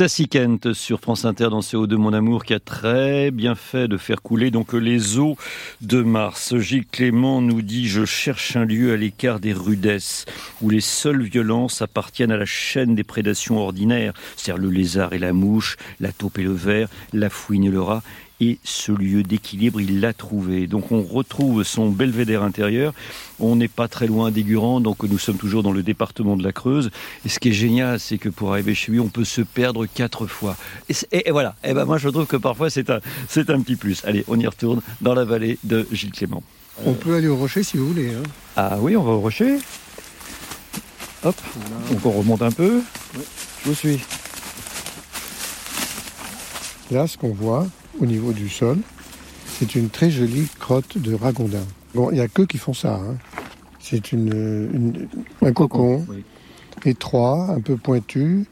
Stacy 0.00 0.28
Kent 0.28 0.72
sur 0.72 0.98
France 0.98 1.26
Inter 1.26 1.48
dans 1.50 1.60
CO 1.60 1.86
de 1.86 1.94
mon 1.94 2.14
amour 2.14 2.46
qui 2.46 2.54
a 2.54 2.58
très 2.58 3.30
bien 3.30 3.54
fait 3.54 3.86
de 3.86 3.98
faire 3.98 4.22
couler 4.22 4.50
donc 4.50 4.72
les 4.72 5.18
eaux 5.18 5.36
de 5.82 6.00
Mars. 6.00 6.56
Gilles 6.56 6.86
Clément 6.86 7.42
nous 7.42 7.60
dit 7.60 7.86
je 7.86 8.06
cherche 8.06 8.56
un 8.56 8.64
lieu 8.64 8.94
à 8.94 8.96
l'écart 8.96 9.40
des 9.40 9.52
rudesses 9.52 10.24
où 10.62 10.70
les 10.70 10.80
seules 10.80 11.24
violences 11.24 11.82
appartiennent 11.82 12.32
à 12.32 12.38
la 12.38 12.46
chaîne 12.46 12.94
des 12.94 13.04
prédations 13.04 13.58
ordinaires, 13.58 14.14
c'est-à-dire 14.36 14.62
le 14.62 14.70
lézard 14.70 15.12
et 15.12 15.18
la 15.18 15.34
mouche, 15.34 15.76
la 16.00 16.12
taupe 16.12 16.38
et 16.38 16.44
le 16.44 16.52
ver, 16.54 16.88
la 17.12 17.28
fouine 17.28 17.64
et 17.64 17.70
le 17.70 17.82
rat. 17.82 18.02
Et 18.42 18.58
ce 18.64 18.90
lieu 18.90 19.22
d'équilibre, 19.22 19.80
il 19.82 20.00
l'a 20.00 20.14
trouvé. 20.14 20.66
Donc 20.66 20.92
on 20.92 21.02
retrouve 21.02 21.62
son 21.62 21.90
belvédère 21.90 22.42
intérieur. 22.42 22.94
On 23.38 23.54
n'est 23.54 23.68
pas 23.68 23.86
très 23.86 24.06
loin 24.06 24.30
d'Aigurant, 24.30 24.80
donc 24.80 25.02
nous 25.02 25.18
sommes 25.18 25.36
toujours 25.36 25.62
dans 25.62 25.72
le 25.72 25.82
département 25.82 26.36
de 26.38 26.42
la 26.42 26.52
Creuse. 26.52 26.90
Et 27.26 27.28
ce 27.28 27.38
qui 27.38 27.50
est 27.50 27.52
génial, 27.52 28.00
c'est 28.00 28.16
que 28.16 28.30
pour 28.30 28.52
arriver 28.52 28.74
chez 28.74 28.92
lui, 28.92 29.00
on 29.00 29.08
peut 29.08 29.24
se 29.24 29.42
perdre 29.42 29.84
quatre 29.86 30.26
fois. 30.26 30.56
Et, 30.88 30.94
c'est- 30.94 31.08
et- 31.12 31.28
et 31.28 31.32
voilà. 31.32 31.54
Et 31.64 31.74
ben 31.74 31.84
moi, 31.84 31.98
je 31.98 32.08
trouve 32.08 32.26
que 32.26 32.36
parfois 32.38 32.70
c'est 32.70 32.88
un, 32.88 33.00
c'est 33.28 33.50
un 33.50 33.60
petit 33.60 33.76
plus. 33.76 34.02
Allez, 34.06 34.24
on 34.26 34.40
y 34.40 34.46
retourne 34.46 34.80
dans 35.02 35.12
la 35.14 35.24
vallée 35.26 35.58
de 35.64 35.86
Gilles 35.92 36.12
Clément. 36.12 36.42
On 36.86 36.94
peut 36.94 37.14
aller 37.16 37.28
au 37.28 37.36
rocher 37.36 37.62
si 37.62 37.76
vous 37.76 37.88
voulez. 37.88 38.08
hein. 38.14 38.22
Ah 38.56 38.78
oui, 38.80 38.96
on 38.96 39.02
va 39.02 39.10
au 39.12 39.20
rocher. 39.20 39.58
Hop, 41.24 41.36
donc 41.90 42.06
on 42.06 42.10
remonte 42.10 42.40
un 42.40 42.50
peu. 42.50 42.80
Je 43.14 43.68
vous 43.68 43.74
suis. 43.74 44.00
Là, 46.90 47.06
ce 47.06 47.18
qu'on 47.18 47.32
voit 47.34 47.66
au 48.00 48.06
niveau 48.06 48.32
du 48.32 48.48
sol, 48.48 48.78
c'est 49.46 49.74
une 49.74 49.88
très 49.90 50.10
jolie 50.10 50.46
crotte 50.58 50.98
de 50.98 51.14
ragondin. 51.14 51.62
Bon, 51.94 52.10
il 52.10 52.14
n'y 52.14 52.20
a 52.20 52.28
que 52.28 52.42
qui 52.42 52.58
font 52.58 52.72
ça. 52.74 52.94
hein. 52.94 53.16
C'est 53.80 54.12
une, 54.12 54.28
une- 54.72 55.08
un 55.42 55.52
cocon 55.52 56.04
Oui. 56.08 56.22
étroit, 56.84 57.48
un 57.50 57.60
peu 57.60 57.76
pointu, 57.76 58.44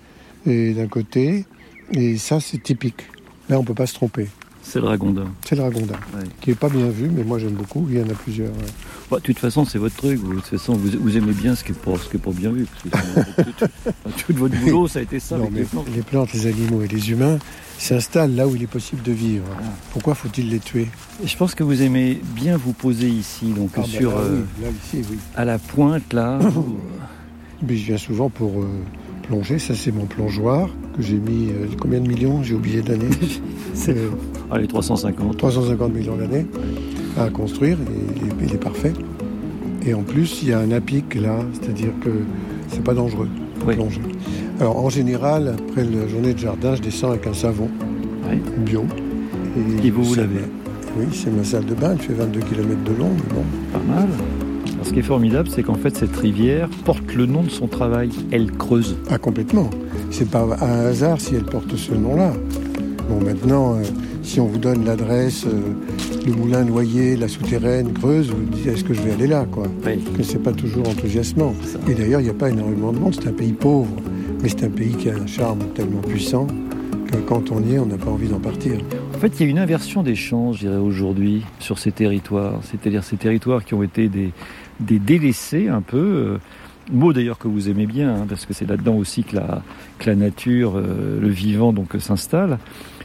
et 0.47 0.73
d'un 0.75 0.89
côté. 0.89 1.45
Et 1.93 2.17
ça, 2.19 2.41
c'est 2.41 2.63
typique. 2.63 3.07
Là, 3.49 3.59
on 3.59 3.65
peut 3.65 3.75
pas 3.75 3.87
se 3.87 3.95
tromper. 3.95 4.29
C'est 4.63 4.81
le 4.81 4.87
ragondin. 4.87 5.27
C'est 5.47 5.57
le 5.57 5.63
ragondin, 5.63 5.95
qui 6.43 6.51
est 6.51 6.55
pas 6.55 6.69
bien 6.69 6.89
vu, 6.91 7.09
mais 7.09 7.25
moi 7.25 7.39
j'aime 7.39 7.53
beaucoup. 7.55 7.87
Il 7.91 7.99
y 7.99 8.03
en 8.03 8.09
a 8.11 8.15
plusieurs. 8.15 8.51
ouais. 8.51 8.67
Bah, 9.11 9.17
de 9.19 9.23
toute 9.23 9.39
façon, 9.39 9.65
c'est 9.65 9.79
votre 9.79 9.97
truc. 9.97 10.19
Vous, 10.19 10.31
de 10.35 10.41
toute 10.41 10.47
façon, 10.47 10.75
vous, 10.75 10.91
vous 11.01 11.17
aimez 11.17 11.33
bien 11.33 11.55
ce 11.55 11.65
qui 11.65 11.73
est 11.73 11.75
pour, 11.75 11.99
ce 11.99 12.09
qui 12.11 12.17
est 12.17 12.21
pour 12.21 12.35
bien 12.35 12.51
vu. 12.53 12.67
Parce 12.91 13.05
que 13.07 13.43
tout, 13.43 13.53
tout- 13.59 14.11
tout 14.27 14.35
votre 14.35 14.55
boulot, 14.61 14.87
ça 14.89 14.99
a 14.99 15.03
été 15.03 15.19
ça. 15.19 15.37
Non, 15.37 15.45
avec 15.45 15.55
mais 15.55 15.61
les 15.61 15.65
plantes. 15.67 15.87
les 15.97 16.03
plantes, 16.03 16.33
les 16.35 16.47
animaux 16.47 16.83
et 16.83 16.89
les 16.89 17.11
humains 17.11 17.39
s'installent 17.79 18.35
là 18.35 18.47
où 18.47 18.55
il 18.57 18.63
est 18.63 18.67
possible 18.67 19.03
de 19.03 19.13
vivre. 19.13 19.47
Pourquoi 19.93 20.15
faut-il 20.15 20.51
les 20.51 20.59
tuer? 20.59 20.89
Je 21.25 21.37
pense 21.37 21.55
que 21.55 21.63
vous 21.63 21.81
aimez 21.83 22.21
bien 22.35 22.57
vous 22.59 22.73
poser 22.73 23.09
ici, 23.09 23.47
donc 23.47 23.71
Ah, 23.77 23.81
bah 23.81 23.87
sur 23.87 24.11
là, 24.11 24.19
euh, 24.19 24.43
oui, 24.59 24.65
là, 24.65 24.69
ici, 24.85 25.07
oui. 25.11 25.17
à 25.37 25.45
la 25.45 25.59
pointe 25.59 26.13
là. 26.13 26.39
où- 26.57 26.77
Mais 27.67 27.77
je 27.77 27.87
viens 27.87 27.97
souvent 27.97 28.29
pour 28.31 28.61
euh, 28.63 28.67
plonger. 29.23 29.59
Ça, 29.59 29.75
c'est 29.75 29.91
mon 29.93 30.05
plongeoir 30.07 30.69
que 30.97 31.03
j'ai 31.03 31.17
mis 31.17 31.49
euh, 31.51 31.67
combien 31.81 32.01
de 32.01 32.09
millions? 32.09 32.43
J'ai 32.43 32.55
oublié 32.55 32.83
d'années. 32.83 33.09
C'est- 33.75 33.97
Allez, 34.51 34.67
350. 34.67 35.37
350 35.37 35.93
millions 35.95 36.17
d'années 36.17 36.47
à 37.25 37.31
construire. 37.31 37.77
Et 37.81 38.17
il, 38.23 38.29
est, 38.45 38.49
il 38.49 38.55
est 38.55 38.59
parfait. 38.63 38.93
Et 39.87 39.95
en 39.95 40.03
plus, 40.03 40.41
il 40.43 40.49
y 40.49 40.53
a 40.53 40.59
un 40.59 40.71
apic 40.73 41.15
là, 41.15 41.39
c'est-à-dire 41.53 41.93
que 42.03 42.11
c'est 42.69 42.83
pas 42.83 42.95
dangereux 42.95 43.29
de 43.61 43.65
Oui. 43.67 43.75
plonger. 43.75 44.01
Alors 44.61 44.85
en 44.85 44.91
général, 44.91 45.55
après 45.59 45.85
la 45.85 46.07
journée 46.09 46.35
de 46.35 46.39
jardin, 46.39 46.75
je 46.75 46.83
descends 46.83 47.11
avec 47.11 47.27
un 47.27 47.33
savon 47.35 47.69
Oui. 48.31 48.39
bio. 48.59 48.85
Et 49.85 49.91
vous 49.91 50.05
vous 50.05 50.15
lavez. 50.15 50.41
Oui, 50.99 51.07
c'est 51.13 51.35
ma 51.35 51.45
salle 51.45 51.65
de 51.65 51.75
bain. 51.75 51.93
Elle 51.93 51.99
fait 52.01 52.13
22 52.13 52.41
km 52.41 52.69
de 52.85 52.99
long. 52.99 53.11
Mais 53.15 53.35
bon, 53.35 53.45
Pas 53.73 53.79
mal. 53.95 54.09
Alors, 54.75 54.87
ce 54.87 54.93
qui 54.93 54.99
est 55.01 55.03
formidable, 55.03 55.49
c'est 55.53 55.63
qu'en 55.63 55.75
fait, 55.75 55.97
cette 55.97 56.17
rivière 56.17 56.69
porte 56.85 57.15
le 57.15 57.27
nom 57.27 57.43
de 57.43 57.51
son 57.51 57.67
travail. 57.67 58.11
Elle 58.31 58.51
creuse. 58.53 58.97
Ah, 59.11 59.19
complètement. 59.19 59.71
C'est 60.11 60.31
pas 60.31 60.47
un 60.61 60.87
hasard 60.87 61.21
si 61.21 61.35
elle 61.35 61.45
porte 61.45 61.75
ce 61.77 61.93
nom-là. 61.95 62.33
Bon, 63.09 63.25
maintenant, 63.25 63.75
euh, 63.77 63.83
si 64.23 64.39
on 64.41 64.47
vous 64.47 64.59
donne 64.59 64.85
l'adresse, 64.85 65.45
euh, 65.47 65.51
le 66.29 66.35
moulin 66.37 66.65
noyer, 66.65 67.17
la 67.17 67.29
souterraine, 67.29 67.93
Creuse, 67.93 68.31
vous 68.31 68.43
dites 68.45 68.67
est-ce 68.67 68.85
que 68.85 68.95
je 68.95 69.01
vais 69.03 69.13
aller 69.13 69.27
là, 69.27 69.47
quoi 69.51 69.67
Oui. 69.87 69.99
Que 70.17 70.23
c'est 70.23 70.43
pas 70.43 70.53
toujours 70.53 70.89
enthousiasmant. 70.89 71.55
Et 71.89 71.95
d'ailleurs, 71.95 72.21
il 72.21 72.25
n'y 72.25 72.31
a 72.31 72.35
pas 72.35 72.51
énormément 72.51 72.93
de 72.93 72.99
monde. 72.99 73.15
C'est 73.15 73.29
un 73.29 73.33
pays 73.33 73.53
pauvre, 73.53 73.91
mais 74.43 74.49
c'est 74.49 74.65
un 74.65 74.71
pays 74.71 74.95
qui 74.95 75.09
a 75.11 75.15
un 75.15 75.27
charme 75.27 75.61
tellement 75.75 76.01
puissant 76.01 76.47
que 77.11 77.17
quand 77.17 77.51
on 77.51 77.63
y 77.63 77.75
est, 77.75 77.79
on 77.79 77.87
n'a 77.87 77.97
pas 77.97 78.11
envie 78.11 78.29
d'en 78.29 78.41
partir. 78.41 78.79
En 79.15 79.19
fait, 79.19 79.41
il 79.41 79.45
y 79.45 79.47
a 79.47 79.51
une 79.51 79.59
inversion 79.59 80.03
des 80.03 80.15
champs, 80.15 80.53
je 80.53 80.61
dirais, 80.61 80.77
aujourd'hui, 80.77 81.43
sur 81.59 81.79
ces 81.79 81.93
territoires. 81.93 82.61
C'est-à-dire 82.63 83.03
ces 83.05 83.17
territoires 83.17 83.65
qui 83.65 83.75
ont 83.75 83.83
été 83.83 84.09
des, 84.09 84.31
des 84.81 84.99
délaissés 84.99 85.69
un 85.69 85.83
peu. 85.83 85.97
euh, 85.97 86.39
mot 86.91 87.13
d'ailleurs 87.13 87.39
que 87.39 87.49
vous 87.49 87.69
aimez 87.69 87.85
bien, 87.87 88.15
hein, 88.15 88.27
parce 88.27 88.47
que 88.47 88.55
c'est 88.55 88.67
là-dedans 88.67 88.97
aussi 88.97 89.23
que 89.23 89.37
la, 89.37 89.63
que 89.99 90.09
la 90.09 90.17
nature, 90.17 90.73
euh, 90.77 91.21
le 91.21 91.29
vivant, 91.29 91.73
donc 91.75 91.95
euh, 91.95 91.99
s'installe. 91.99 92.59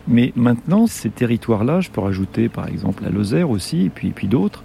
Mais 0.07 0.33
maintenant, 0.35 0.87
ces 0.87 1.09
territoires-là, 1.09 1.79
je 1.79 1.89
peux 1.89 2.01
rajouter 2.01 2.49
par 2.49 2.67
exemple 2.67 3.03
la 3.03 3.09
Lozère 3.09 3.49
aussi, 3.49 3.85
et 3.85 3.89
puis, 3.89 4.27
d'autres, 4.27 4.63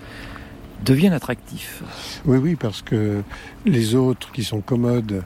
deviennent 0.85 1.13
attractifs. 1.13 1.83
Oui, 2.25 2.39
oui, 2.39 2.57
parce 2.57 2.83
que 2.83 3.23
les 3.67 3.95
autres 3.95 4.33
qui 4.33 4.45
sont 4.45 4.61
commodes 4.61 5.23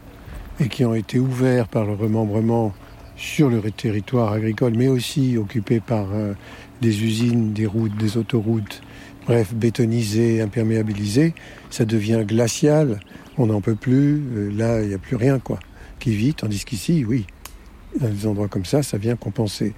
et 0.61 0.69
qui 0.69 0.85
ont 0.85 0.95
été 0.95 1.19
ouverts 1.19 1.69
par 1.69 1.85
le 1.85 1.93
remembrement 1.93 2.73
sur 3.17 3.49
le 3.49 3.63
territoire 3.71 4.33
agricole, 4.33 4.75
mais 4.77 4.89
aussi 4.89 5.37
occupés 5.37 5.81
par 5.81 6.07
euh, 6.13 6.33
des 6.81 7.05
usines, 7.05 7.53
des 7.53 7.67
routes, 7.67 7.97
des 7.97 8.17
autoroutes, 8.17 8.83
bref, 9.27 9.55
bétonisés, 9.55 10.41
imperméabilisés, 10.41 11.35
ça 11.71 11.85
devient 11.85 12.25
glacial, 12.27 13.01
on 13.39 13.47
n'en 13.47 13.61
peut 13.61 13.75
plus, 13.75 14.23
euh, 14.35 14.51
là, 14.55 14.83
il 14.83 14.89
n'y 14.89 14.95
a 14.95 14.99
plus 14.99 15.17
rien, 15.17 15.39
quoi, 15.39 15.61
qui 16.01 16.15
vit, 16.15 16.35
tandis 16.35 16.65
qu'ici, 16.65 17.05
oui, 17.07 17.27
dans 18.01 18.09
des 18.09 18.27
endroits 18.27 18.49
comme 18.49 18.65
ça, 18.65 18.83
ça 18.83 18.99
vient 18.99 19.17
compenser. 19.17 19.75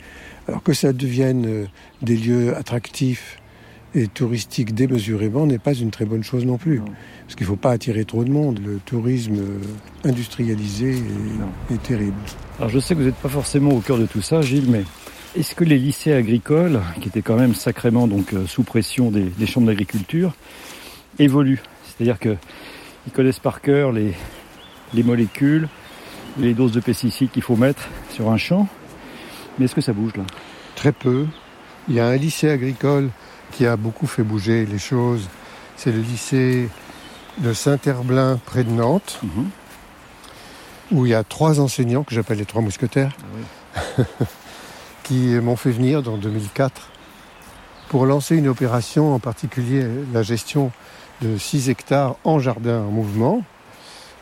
Alors 0.48 0.62
que 0.62 0.72
ça 0.72 0.92
devienne 0.92 1.46
euh, 1.46 1.64
des 2.03 2.16
lieux 2.16 2.57
attractifs 2.57 3.38
et 3.94 4.09
touristiques 4.09 4.74
démesurément 4.74 5.46
n'est 5.46 5.59
pas 5.59 5.74
une 5.74 5.90
très 5.90 6.05
bonne 6.05 6.24
chose 6.24 6.44
non 6.44 6.59
plus. 6.59 6.79
Non. 6.79 6.87
Parce 7.22 7.37
qu'il 7.37 7.44
ne 7.44 7.50
faut 7.50 7.57
pas 7.57 7.70
attirer 7.70 8.05
trop 8.05 8.24
de 8.24 8.31
monde. 8.31 8.61
Le 8.64 8.79
tourisme 8.85 9.37
euh, 9.37 10.09
industrialisé 10.09 10.90
est, 10.90 11.74
est 11.74 11.83
terrible. 11.83 12.16
Alors 12.59 12.70
je 12.70 12.79
sais 12.79 12.94
que 12.94 13.00
vous 13.00 13.07
n'êtes 13.07 13.14
pas 13.16 13.29
forcément 13.29 13.70
au 13.70 13.81
cœur 13.81 13.98
de 13.98 14.07
tout 14.07 14.22
ça, 14.22 14.42
Gilles, 14.42 14.70
mais 14.70 14.85
est-ce 15.37 15.55
que 15.55 15.64
les 15.64 15.79
lycées 15.79 16.12
agricoles, 16.12 16.81
qui 17.00 17.09
étaient 17.09 17.22
quand 17.22 17.37
même 17.37 17.55
sacrément 17.55 18.07
donc 18.07 18.33
euh, 18.33 18.46
sous 18.46 18.62
pression 18.62 19.11
des, 19.11 19.24
des 19.24 19.46
chambres 19.46 19.66
d'agriculture, 19.66 20.35
évoluent? 21.18 21.62
C'est-à-dire 21.85 22.18
que 22.18 22.37
ils 23.07 23.12
connaissent 23.12 23.38
par 23.38 23.61
cœur 23.61 23.92
les, 23.92 24.12
les 24.94 25.03
molécules, 25.03 25.68
les 26.38 26.54
doses 26.54 26.72
de 26.72 26.80
pesticides 26.80 27.30
qu'il 27.30 27.42
faut 27.42 27.56
mettre 27.56 27.82
sur 28.10 28.30
un 28.30 28.36
champ, 28.36 28.66
mais 29.58 29.66
est-ce 29.66 29.74
que 29.74 29.80
ça 29.80 29.92
bouge 29.92 30.12
là? 30.16 30.24
Très 30.74 30.92
peu. 30.92 31.26
Il 31.88 31.94
y 31.94 32.00
a 32.00 32.06
un 32.06 32.16
lycée 32.16 32.50
agricole 32.50 33.10
qui 33.52 33.66
a 33.66 33.76
beaucoup 33.76 34.06
fait 34.06 34.22
bouger 34.22 34.66
les 34.66 34.78
choses. 34.78 35.28
C'est 35.76 35.92
le 35.92 36.00
lycée 36.00 36.68
de 37.38 37.52
Saint-Herblain, 37.52 38.40
près 38.46 38.64
de 38.64 38.70
Nantes, 38.70 39.20
Mhm. 39.22 39.48
où 40.92 41.06
il 41.06 41.10
y 41.10 41.14
a 41.14 41.22
trois 41.24 41.60
enseignants 41.60 42.02
que 42.04 42.14
j'appelle 42.14 42.38
les 42.38 42.44
trois 42.46 42.62
mousquetaires. 42.62 43.12
qui 45.02 45.34
m'ont 45.42 45.56
fait 45.56 45.70
venir 45.70 46.02
dans 46.02 46.16
2004 46.16 46.88
pour 47.88 48.06
lancer 48.06 48.36
une 48.36 48.48
opération, 48.48 49.14
en 49.14 49.18
particulier 49.18 49.84
la 50.12 50.22
gestion 50.22 50.70
de 51.22 51.36
6 51.36 51.68
hectares 51.68 52.16
en 52.24 52.38
jardin 52.38 52.80
en 52.80 52.90
mouvement. 52.90 53.42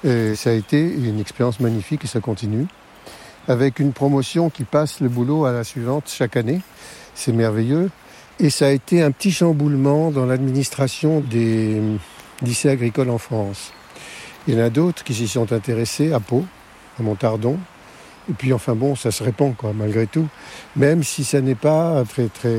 Ça 0.04 0.50
a 0.50 0.52
été 0.52 0.80
une 0.80 1.20
expérience 1.20 1.60
magnifique 1.60 2.04
et 2.04 2.08
ça 2.08 2.20
continue. 2.20 2.66
Avec 3.48 3.78
une 3.78 3.92
promotion 3.92 4.50
qui 4.50 4.64
passe 4.64 5.00
le 5.00 5.08
boulot 5.08 5.44
à 5.44 5.52
la 5.52 5.64
suivante 5.64 6.04
chaque 6.08 6.36
année. 6.36 6.60
C'est 7.14 7.32
merveilleux. 7.32 7.90
Et 8.40 8.50
ça 8.50 8.66
a 8.66 8.70
été 8.70 9.02
un 9.02 9.10
petit 9.10 9.30
chamboulement 9.30 10.10
dans 10.10 10.26
l'administration 10.26 11.20
des 11.20 11.80
lycées 12.40 12.70
agricoles 12.70 13.10
en 13.10 13.18
France. 13.18 13.72
Il 14.48 14.54
y 14.54 14.60
en 14.60 14.64
a 14.64 14.70
d'autres 14.70 15.04
qui 15.04 15.14
s'y 15.14 15.28
sont 15.28 15.52
intéressés 15.52 16.12
à 16.12 16.18
Pau, 16.18 16.44
à 16.98 17.02
Montardon, 17.02 17.58
et 18.28 18.32
puis 18.32 18.52
enfin 18.52 18.74
bon, 18.74 18.96
ça 18.96 19.12
se 19.12 19.22
répand 19.22 19.54
quoi, 19.56 19.72
malgré 19.72 20.06
tout, 20.06 20.26
même 20.74 21.04
si 21.04 21.22
ça 21.22 21.40
n'est 21.40 21.54
pas 21.54 22.02
très 22.08 22.26
très 22.26 22.58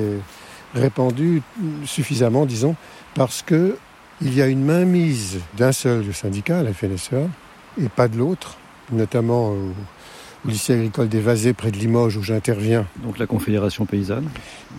répandu 0.73 1.41
suffisamment, 1.85 2.45
disons, 2.45 2.75
parce 3.15 3.41
que 3.41 3.77
il 4.23 4.33
y 4.33 4.41
a 4.41 4.47
une 4.47 4.63
mainmise 4.63 5.39
d'un 5.57 5.71
seul 5.71 6.13
syndicat, 6.13 6.63
la 6.63 6.73
FNSEA, 6.73 7.27
et 7.81 7.89
pas 7.89 8.07
de 8.07 8.17
l'autre, 8.17 8.57
notamment 8.91 9.49
au, 9.49 9.73
au 10.45 10.49
lycée 10.49 10.73
agricole 10.73 11.09
des 11.09 11.19
Vasés 11.19 11.53
près 11.53 11.71
de 11.71 11.77
Limoges 11.77 12.17
où 12.17 12.23
j'interviens. 12.23 12.85
Donc 13.03 13.17
la 13.17 13.27
Confédération 13.27 13.85
paysanne. 13.85 14.29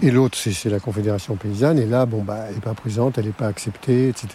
Et 0.03 0.11
l'autre, 0.11 0.37
c'est 0.39 0.71
la 0.71 0.81
Confédération 0.81 1.37
paysanne. 1.37 1.79
Et 1.79 1.87
là, 1.87 2.07
bon, 2.07 2.23
bah, 2.23 2.47
elle 2.49 2.55
n'est 2.55 2.61
pas 2.61 2.75
présente, 2.75 3.19
elle 3.19 3.27
n'est 3.27 3.33
pas 3.33 3.49
acceptée, 3.49 4.09
etc. 4.09 4.29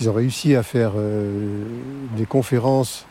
Ils 0.00 0.08
ont 0.08 0.14
réussi 0.14 0.56
à 0.56 0.62
faire 0.62 0.92
euh, 0.96 1.64
des 2.16 2.26
conférences 2.26 3.06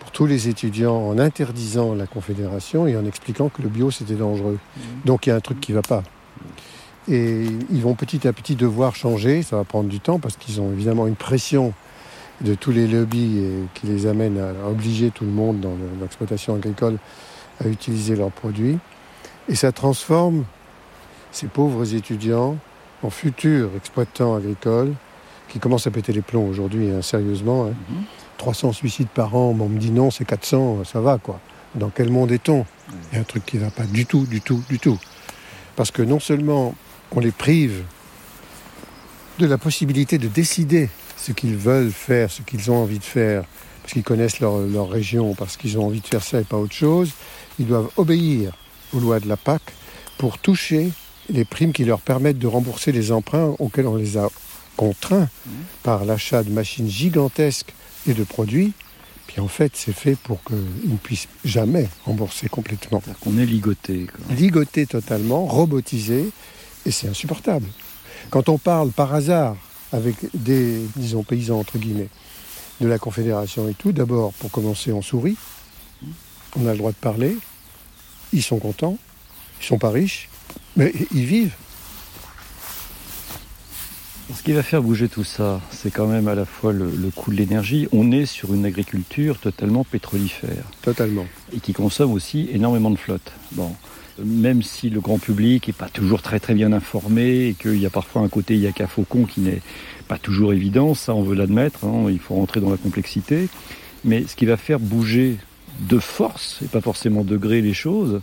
pour 0.00 0.10
tous 0.12 0.26
les 0.26 0.48
étudiants 0.48 0.96
en 0.96 1.18
interdisant 1.18 1.94
la 1.94 2.06
Confédération 2.06 2.86
et 2.86 2.96
en 2.96 3.04
expliquant 3.04 3.48
que 3.48 3.62
le 3.62 3.68
bio, 3.68 3.90
c'était 3.90 4.14
dangereux. 4.14 4.58
Donc 5.04 5.26
il 5.26 5.30
y 5.30 5.32
a 5.32 5.36
un 5.36 5.40
truc 5.40 5.60
qui 5.60 5.72
ne 5.72 5.76
va 5.76 5.82
pas. 5.82 6.02
Et 7.10 7.44
ils 7.70 7.80
vont 7.82 7.94
petit 7.94 8.26
à 8.28 8.32
petit 8.32 8.54
devoir 8.56 8.94
changer. 8.94 9.42
Ça 9.42 9.56
va 9.56 9.64
prendre 9.64 9.88
du 9.88 10.00
temps 10.00 10.18
parce 10.18 10.36
qu'ils 10.36 10.60
ont 10.60 10.72
évidemment 10.72 11.06
une 11.06 11.16
pression 11.16 11.72
de 12.42 12.54
tous 12.54 12.70
les 12.70 12.86
lobbies 12.86 13.38
et 13.38 13.52
qui 13.74 13.86
les 13.86 14.06
amène 14.06 14.38
à 14.38 14.68
obliger 14.68 15.10
tout 15.10 15.24
le 15.24 15.30
monde 15.30 15.60
dans 15.60 15.70
le- 15.72 16.00
l'exploitation 16.00 16.54
agricole 16.54 16.98
à 17.64 17.68
utiliser 17.68 18.14
leurs 18.14 18.30
produits. 18.30 18.78
Et 19.48 19.54
ça 19.54 19.72
transforme 19.72 20.44
ces 21.32 21.46
pauvres 21.46 21.94
étudiants 21.94 22.56
en 23.02 23.10
futurs 23.10 23.70
exploitants 23.76 24.34
agricoles 24.36 24.92
qui 25.48 25.58
commencent 25.58 25.86
à 25.86 25.90
péter 25.90 26.12
les 26.12 26.20
plombs 26.20 26.46
aujourd'hui, 26.46 26.90
hein, 26.90 27.00
sérieusement. 27.02 27.66
hein. 27.66 27.72
300 28.36 28.72
suicides 28.72 29.08
par 29.08 29.34
an, 29.34 29.56
on 29.58 29.68
me 29.68 29.78
dit 29.78 29.90
non, 29.90 30.10
c'est 30.12 30.24
400, 30.24 30.84
ça 30.84 31.00
va 31.00 31.18
quoi. 31.18 31.40
Dans 31.74 31.88
quel 31.88 32.10
monde 32.10 32.30
est-on? 32.30 32.64
Il 33.10 33.16
y 33.16 33.18
a 33.18 33.20
un 33.22 33.24
truc 33.24 33.44
qui 33.46 33.56
ne 33.56 33.62
va 33.62 33.70
pas 33.70 33.84
du 33.84 34.06
tout, 34.06 34.26
du 34.26 34.40
tout, 34.40 34.62
du 34.68 34.78
tout. 34.78 34.98
Parce 35.74 35.90
que 35.90 36.02
non 36.02 36.20
seulement 36.20 36.74
on 37.12 37.20
les 37.20 37.32
prive 37.32 37.82
de 39.38 39.46
la 39.46 39.58
possibilité 39.58 40.18
de 40.18 40.28
décider 40.28 40.88
ce 41.16 41.32
qu'ils 41.32 41.56
veulent 41.56 41.92
faire, 41.92 42.30
ce 42.30 42.42
qu'ils 42.42 42.70
ont 42.70 42.82
envie 42.82 42.98
de 42.98 43.04
faire, 43.04 43.44
parce 43.82 43.92
qu'ils 43.92 44.02
connaissent 44.02 44.40
leur, 44.40 44.58
leur 44.58 44.88
région, 44.88 45.34
parce 45.34 45.56
qu'ils 45.56 45.78
ont 45.78 45.86
envie 45.86 46.00
de 46.00 46.06
faire 46.06 46.22
ça 46.22 46.40
et 46.40 46.44
pas 46.44 46.56
autre 46.56 46.74
chose, 46.74 47.12
ils 47.58 47.66
doivent 47.66 47.90
obéir 47.96 48.52
aux 48.92 49.00
lois 49.00 49.20
de 49.20 49.28
la 49.28 49.36
PAC 49.36 49.62
pour 50.16 50.38
toucher 50.38 50.90
les 51.28 51.44
primes 51.44 51.72
qui 51.72 51.84
leur 51.84 52.00
permettent 52.00 52.38
de 52.38 52.46
rembourser 52.46 52.92
les 52.92 53.12
emprunts 53.12 53.54
auxquels 53.58 53.86
on 53.86 53.96
les 53.96 54.16
a 54.16 54.28
contraints 54.76 55.28
par 55.82 56.04
l'achat 56.04 56.42
de 56.42 56.50
machines 56.50 56.88
gigantesques 56.88 57.74
et 58.06 58.14
de 58.14 58.24
produits. 58.24 58.72
Puis 59.26 59.40
en 59.40 59.48
fait, 59.48 59.72
c'est 59.74 59.92
fait 59.92 60.16
pour 60.16 60.42
qu'ils 60.44 60.90
ne 60.90 60.96
puissent 60.96 61.28
jamais 61.44 61.88
rembourser 62.06 62.48
complètement. 62.48 63.02
Qu'on 63.20 63.36
est 63.36 63.44
ligoté. 63.44 64.06
quoi. 64.06 64.34
Ligoté 64.34 64.86
totalement, 64.86 65.44
robotisé, 65.44 66.30
et 66.88 66.90
c'est 66.90 67.08
insupportable. 67.08 67.66
Quand 68.30 68.48
on 68.48 68.58
parle 68.58 68.90
par 68.90 69.14
hasard 69.14 69.56
avec 69.92 70.16
des, 70.34 70.80
disons, 70.96 71.22
paysans, 71.22 71.58
entre 71.60 71.78
guillemets, 71.78 72.08
de 72.80 72.86
la 72.86 72.98
Confédération 72.98 73.68
et 73.68 73.74
tout. 73.74 73.92
D'abord, 73.92 74.32
pour 74.34 74.50
commencer, 74.50 74.92
on 74.92 75.02
sourit. 75.02 75.36
On 76.56 76.66
a 76.66 76.72
le 76.72 76.78
droit 76.78 76.92
de 76.92 76.96
parler. 76.96 77.36
Ils 78.32 78.42
sont 78.42 78.58
contents. 78.58 78.98
Ils 79.60 79.66
sont 79.66 79.78
pas 79.78 79.90
riches, 79.90 80.28
mais 80.76 80.92
ils 81.12 81.24
vivent. 81.24 81.54
Ce 84.36 84.42
qui 84.42 84.52
va 84.52 84.62
faire 84.62 84.82
bouger 84.82 85.08
tout 85.08 85.24
ça, 85.24 85.60
c'est 85.70 85.90
quand 85.90 86.06
même 86.06 86.28
à 86.28 86.34
la 86.34 86.44
fois 86.44 86.72
le, 86.72 86.90
le 86.90 87.10
coût 87.10 87.32
de 87.32 87.36
l'énergie. 87.36 87.88
On 87.92 88.12
est 88.12 88.26
sur 88.26 88.54
une 88.54 88.66
agriculture 88.66 89.38
totalement 89.40 89.84
pétrolifère 89.84 90.64
Totalement. 90.82 91.26
et 91.52 91.60
qui 91.60 91.72
consomme 91.72 92.12
aussi 92.12 92.48
énormément 92.52 92.90
de 92.90 92.96
flotte. 92.98 93.32
Bon, 93.52 93.74
même 94.24 94.62
si 94.62 94.90
le 94.90 95.00
grand 95.00 95.18
public 95.18 95.68
n'est 95.68 95.72
pas 95.72 95.88
toujours 95.88 96.22
très 96.22 96.40
très 96.40 96.54
bien 96.54 96.72
informé 96.72 97.48
et 97.48 97.54
qu'il 97.54 97.78
y 97.78 97.86
a 97.86 97.90
parfois 97.90 98.22
un 98.22 98.28
côté 98.28 98.56
Yaka 98.56 98.86
Faucon 98.86 99.24
qui 99.24 99.40
n'est 99.40 99.62
pas 100.08 100.18
toujours 100.18 100.52
évident, 100.52 100.94
ça 100.94 101.14
on 101.14 101.22
veut 101.22 101.34
l'admettre, 101.34 101.84
hein, 101.84 102.06
il 102.08 102.18
faut 102.18 102.34
rentrer 102.34 102.60
dans 102.60 102.70
la 102.70 102.76
complexité. 102.76 103.48
Mais 104.04 104.24
ce 104.26 104.36
qui 104.36 104.46
va 104.46 104.56
faire 104.56 104.80
bouger 104.80 105.36
de 105.80 105.98
force, 105.98 106.60
et 106.64 106.66
pas 106.66 106.80
forcément 106.80 107.24
de 107.24 107.36
gré 107.36 107.60
les 107.60 107.74
choses, 107.74 108.20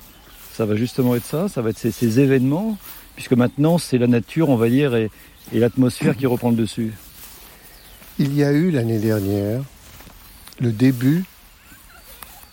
ça 0.54 0.66
va 0.66 0.76
justement 0.76 1.16
être 1.16 1.26
ça, 1.26 1.48
ça 1.48 1.62
va 1.62 1.70
être 1.70 1.78
ces, 1.78 1.92
ces 1.92 2.20
événements, 2.20 2.78
puisque 3.16 3.34
maintenant 3.34 3.78
c'est 3.78 3.98
la 3.98 4.08
nature, 4.08 4.50
on 4.50 4.56
va 4.56 4.70
dire, 4.70 4.96
et, 4.96 5.10
et 5.54 5.60
l'atmosphère 5.60 6.18
qui 6.18 6.26
reprend 6.26 6.50
le 6.50 6.56
dessus. 6.56 6.94
Il 8.18 8.36
y 8.36 8.44
a 8.44 8.52
eu 8.52 8.72
l'année 8.72 9.00
dernière 9.00 9.62
le 10.60 10.72
début 10.72 11.24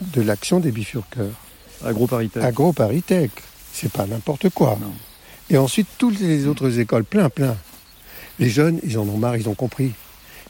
de 0.00 0.20
l'action 0.20 0.58
des 0.58 0.72
bifurqueurs. 0.72 1.38
Agro-paritaire. 1.84 2.44
Agro-Paritech, 2.44 3.30
c'est 3.72 3.90
pas 3.90 4.06
n'importe 4.06 4.48
quoi. 4.50 4.78
Non. 4.80 4.92
Et 5.50 5.58
ensuite, 5.58 5.88
toutes 5.98 6.20
les 6.20 6.46
autres 6.46 6.78
écoles, 6.78 7.04
plein, 7.04 7.28
plein. 7.28 7.56
Les 8.38 8.48
jeunes, 8.48 8.80
ils 8.82 8.98
en 8.98 9.02
ont 9.02 9.18
marre, 9.18 9.36
ils 9.36 9.48
ont 9.48 9.54
compris. 9.54 9.92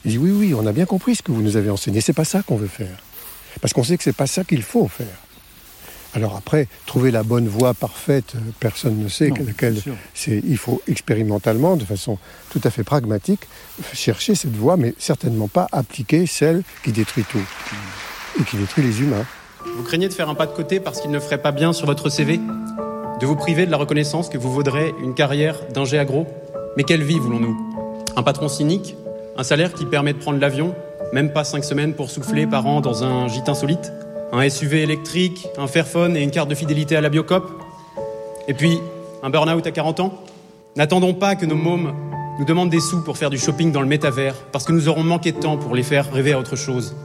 Ils 0.05 0.11
disent 0.11 0.19
oui, 0.19 0.31
oui, 0.31 0.53
on 0.53 0.65
a 0.65 0.71
bien 0.71 0.85
compris 0.85 1.15
ce 1.15 1.21
que 1.21 1.31
vous 1.31 1.41
nous 1.41 1.57
avez 1.57 1.69
enseigné. 1.69 2.01
C'est 2.01 2.13
pas 2.13 2.25
ça 2.25 2.41
qu'on 2.43 2.55
veut 2.55 2.67
faire. 2.67 2.97
Parce 3.61 3.73
qu'on 3.73 3.83
sait 3.83 3.97
que 3.97 4.03
c'est 4.03 4.13
pas 4.13 4.27
ça 4.27 4.43
qu'il 4.43 4.63
faut 4.63 4.87
faire. 4.87 5.07
Alors 6.15 6.35
après, 6.35 6.67
trouver 6.85 7.09
la 7.09 7.23
bonne 7.23 7.47
voie 7.47 7.73
parfaite, 7.73 8.33
euh, 8.35 8.39
personne 8.59 8.99
ne 8.99 9.07
sait 9.07 9.29
Non, 9.29 9.45
laquelle. 9.45 9.81
C'est, 10.13 10.41
il 10.45 10.57
faut 10.57 10.81
expérimentalement, 10.87 11.75
de 11.75 11.85
façon 11.85 12.19
tout 12.51 12.61
à 12.63 12.69
fait 12.69 12.83
pragmatique, 12.83 13.41
chercher 13.93 14.35
cette 14.35 14.55
voie, 14.55 14.77
mais 14.77 14.93
certainement 14.99 15.47
pas 15.47 15.67
appliquer 15.71 16.27
celle 16.27 16.61
qui 16.83 16.91
détruit 16.91 17.25
tout 17.27 17.41
et 18.39 18.43
qui 18.43 18.57
détruit 18.57 18.83
les 18.83 19.01
humains. 19.01 19.25
Vous 19.65 19.83
craignez 19.83 20.07
de 20.07 20.13
faire 20.13 20.29
un 20.29 20.35
pas 20.35 20.45
de 20.45 20.51
côté 20.51 20.79
parce 20.79 21.01
qu'il 21.01 21.11
ne 21.11 21.19
ferait 21.19 21.37
pas 21.37 21.51
bien 21.51 21.73
sur 21.73 21.85
votre 21.85 22.09
CV 22.09 22.39
De 23.19 23.25
vous 23.25 23.35
priver 23.35 23.65
de 23.65 23.71
la 23.71 23.77
reconnaissance 23.77 24.29
que 24.29 24.37
vous 24.37 24.51
vaudrez 24.51 24.93
une 25.01 25.13
carrière 25.15 25.57
d'ingé 25.73 25.97
agro 25.97 26.27
Mais 26.77 26.83
quelle 26.83 27.03
vie 27.03 27.19
voulons-nous? 27.19 27.57
Un 28.15 28.23
patron 28.23 28.47
cynique? 28.47 28.95
Un 29.37 29.43
salaire 29.43 29.73
qui 29.73 29.85
permet 29.85 30.13
de 30.13 30.19
prendre 30.19 30.39
l'avion 30.39 30.75
Même 31.13 31.31
pas 31.31 31.43
cinq 31.43 31.63
semaines 31.63 31.93
pour 31.93 32.09
souffler 32.11 32.45
par 32.45 32.67
an 32.67 32.81
dans 32.81 33.03
un 33.03 33.27
gîte 33.27 33.49
insolite? 33.49 33.91
Un 34.31 34.47
SUV 34.49 34.81
électrique, 34.81 35.47
un 35.57 35.67
Fairphone 35.67 36.17
et 36.17 36.21
une 36.21 36.31
carte 36.31 36.49
de 36.49 36.55
fidélité 36.55 36.95
à 36.95 37.01
la 37.01 37.09
Biocop? 37.09 37.49
Et 38.47 38.53
puis, 38.53 38.79
un 39.21 39.29
burn-out 39.29 39.65
à 39.65 39.71
40 39.71 39.99
ans? 40.01 40.13
N'attendons 40.75 41.13
pas 41.13 41.35
que 41.35 41.45
nos 41.45 41.55
mômes 41.55 41.93
nous 42.39 42.45
demandent 42.45 42.69
des 42.69 42.79
sous 42.79 43.03
pour 43.03 43.17
faire 43.17 43.29
du 43.29 43.37
shopping 43.37 43.71
dans 43.71 43.81
le 43.81 43.87
métavers, 43.87 44.35
parce 44.51 44.65
que 44.65 44.71
nous 44.71 44.89
aurons 44.89 45.03
manqué 45.03 45.31
de 45.31 45.39
temps 45.39 45.57
pour 45.57 45.75
les 45.75 45.83
faire 45.83 46.11
rêver 46.11 46.33
à 46.33 46.39
autre 46.39 46.55
chose. 46.55 46.95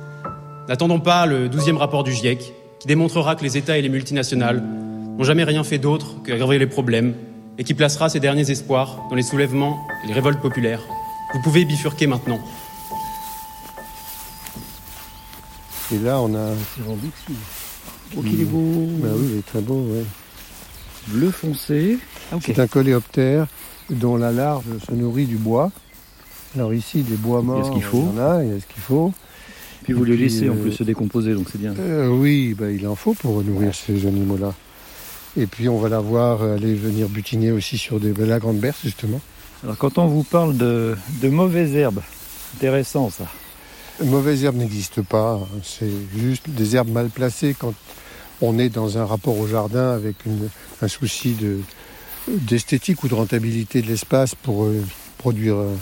N'attendons 0.68 1.00
pas 1.00 1.24
le 1.24 1.48
12e 1.48 1.76
rapport 1.76 2.04
du 2.04 2.12
GIEC, 2.12 2.52
qui 2.78 2.86
démontrera 2.86 3.36
que 3.36 3.42
les 3.42 3.56
États 3.56 3.78
et 3.78 3.82
les 3.82 3.88
multinationales 3.88 4.62
n'ont 4.62 5.24
jamais 5.24 5.44
rien 5.44 5.64
fait 5.64 5.78
d'autre 5.78 6.22
qu'aggraver 6.22 6.58
les 6.58 6.66
problèmes, 6.66 7.14
et 7.56 7.64
qui 7.64 7.72
placera 7.72 8.10
ses 8.10 8.20
derniers 8.20 8.50
espoirs 8.50 8.98
dans 9.08 9.16
les 9.16 9.22
soulèvements 9.22 9.78
et 10.04 10.08
les 10.08 10.12
révoltes 10.12 10.40
populaires. 10.40 10.82
Vous 11.32 11.40
pouvez 11.42 11.64
bifurquer 11.64 12.06
maintenant. 12.06 12.38
Et 15.90 15.98
là, 15.98 16.20
on 16.20 16.34
a. 16.34 16.52
Oh, 18.16 18.22
qu'il 18.22 18.40
est 18.42 18.44
beau. 18.44 18.88
Bah 19.02 19.08
oui, 19.16 19.28
il 19.32 19.38
est 19.38 19.46
très 19.46 19.62
beau, 19.62 19.80
ouais. 19.90 20.04
Bleu 21.06 21.30
foncé. 21.30 21.98
Ah, 22.30 22.36
ok. 22.36 22.42
C'est 22.44 22.58
un 22.58 22.66
coléoptère 22.66 23.46
dont 23.88 24.18
la 24.18 24.32
larve 24.32 24.64
se 24.86 24.92
nourrit 24.92 25.24
du 25.24 25.36
bois. 25.36 25.72
Alors 26.54 26.74
ici, 26.74 27.02
des 27.02 27.16
bois 27.16 27.40
morts, 27.40 27.66
ce 27.66 27.70
qu'il 27.70 27.82
faut. 27.82 28.06
il 28.12 28.18
y 28.18 28.20
en 28.20 28.30
a, 28.30 28.44
il 28.44 28.52
y 28.52 28.54
a 28.54 28.60
ce 28.60 28.66
qu'il 28.66 28.82
faut. 28.82 29.14
Puis 29.88 29.94
vous 29.94 30.04
les 30.04 30.16
laissez 30.18 30.50
en 30.50 30.54
euh, 30.54 30.56
plus 30.62 30.72
se 30.72 30.82
décomposer, 30.84 31.32
donc 31.32 31.46
c'est 31.50 31.58
bien. 31.60 31.74
Euh, 31.78 32.08
oui, 32.08 32.54
bah, 32.58 32.70
il 32.70 32.86
en 32.86 32.94
faut 32.94 33.14
pour 33.14 33.42
nourrir 33.42 33.74
ces 33.74 34.06
animaux-là. 34.06 34.52
Et 35.38 35.46
puis 35.46 35.68
on 35.68 35.78
va 35.78 35.88
la 35.88 36.00
voir 36.00 36.42
aller 36.42 36.74
venir 36.74 37.08
butiner 37.08 37.52
aussi 37.52 37.78
sur 37.78 37.98
des, 37.98 38.12
la 38.12 38.38
grande 38.38 38.58
berce, 38.58 38.80
justement. 38.84 39.20
Alors 39.64 39.78
quand 39.78 39.96
on 39.98 40.06
vous 40.06 40.24
parle 40.24 40.56
de, 40.56 40.94
de 41.22 41.28
mauvaises 41.28 41.74
herbes, 41.74 42.00
intéressant 42.56 43.08
ça. 43.10 43.24
Mauvaise 44.04 44.44
herbe 44.44 44.56
n'existe 44.56 45.02
pas, 45.02 45.40
hein. 45.42 45.58
c'est 45.64 45.90
juste 46.16 46.48
des 46.48 46.76
herbes 46.76 46.90
mal 46.90 47.08
placées 47.08 47.56
quand 47.58 47.74
on 48.40 48.58
est 48.58 48.68
dans 48.68 48.96
un 48.98 49.04
rapport 49.04 49.36
au 49.38 49.48
jardin 49.48 49.90
avec 49.92 50.24
une- 50.26 50.48
un 50.82 50.86
souci 50.88 51.32
de- 51.32 51.58
d'esthétique 52.28 53.02
ou 53.02 53.08
de 53.08 53.14
rentabilité 53.14 53.82
de 53.82 53.88
l'espace 53.88 54.34
pour 54.36 54.64
euh, 54.66 54.80
produire 55.18 55.56
euh, 55.56 55.74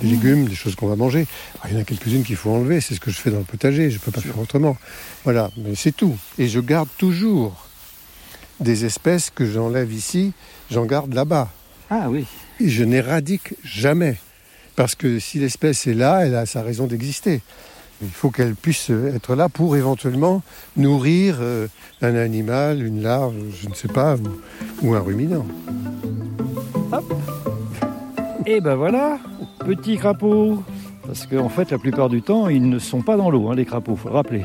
des 0.00 0.08
légumes, 0.08 0.46
des 0.46 0.54
choses 0.54 0.74
qu'on 0.74 0.88
va 0.88 0.96
manger. 0.96 1.26
Alors, 1.60 1.66
il 1.70 1.74
y 1.74 1.78
en 1.78 1.82
a 1.82 1.84
quelques-unes 1.84 2.24
qu'il 2.24 2.36
faut 2.36 2.50
enlever, 2.50 2.80
c'est 2.80 2.94
ce 2.94 3.00
que 3.00 3.10
je 3.10 3.16
fais 3.16 3.30
dans 3.30 3.38
le 3.38 3.44
potager, 3.44 3.90
je 3.90 3.96
ne 3.96 4.00
peux 4.00 4.10
pas 4.10 4.20
faire 4.20 4.38
autrement. 4.38 4.76
Voilà, 5.24 5.50
mais 5.56 5.74
c'est 5.74 5.92
tout. 5.92 6.16
Et 6.38 6.48
je 6.48 6.60
garde 6.60 6.88
toujours 6.98 7.66
des 8.60 8.84
espèces 8.84 9.30
que 9.30 9.44
j'enlève 9.44 9.92
ici, 9.92 10.32
j'en 10.70 10.84
garde 10.84 11.12
là-bas. 11.14 11.50
Ah 11.90 12.08
oui. 12.08 12.26
Et 12.60 12.68
je 12.68 12.84
n'éradique 12.84 13.54
jamais. 13.64 14.16
Parce 14.76 14.94
que 14.94 15.18
si 15.18 15.38
l'espèce 15.38 15.86
est 15.86 15.94
là, 15.94 16.24
elle 16.24 16.34
a 16.34 16.46
sa 16.46 16.62
raison 16.62 16.86
d'exister. 16.86 17.42
Il 18.00 18.08
faut 18.08 18.30
qu'elle 18.30 18.54
puisse 18.54 18.90
être 18.90 19.36
là 19.36 19.48
pour 19.48 19.76
éventuellement 19.76 20.42
nourrir 20.76 21.36
euh, 21.40 21.68
un 22.00 22.16
animal, 22.16 22.82
une 22.82 23.02
larve, 23.02 23.34
je 23.60 23.68
ne 23.68 23.74
sais 23.74 23.88
pas, 23.88 24.16
ou, 24.16 24.88
ou 24.88 24.94
un 24.94 25.00
ruminant. 25.00 25.46
Et 28.44 28.60
ben 28.60 28.74
voilà, 28.74 29.18
petit 29.64 29.96
crapaud. 29.96 30.62
Parce 31.04 31.26
qu'en 31.26 31.48
fait, 31.48 31.72
la 31.72 31.78
plupart 31.78 32.08
du 32.08 32.22
temps, 32.22 32.48
ils 32.48 32.68
ne 32.68 32.78
sont 32.78 33.02
pas 33.02 33.16
dans 33.16 33.28
l'eau, 33.28 33.48
hein, 33.50 33.56
les 33.56 33.64
crapauds, 33.64 33.96
faut 33.96 34.08
le 34.08 34.14
rappeler. 34.14 34.42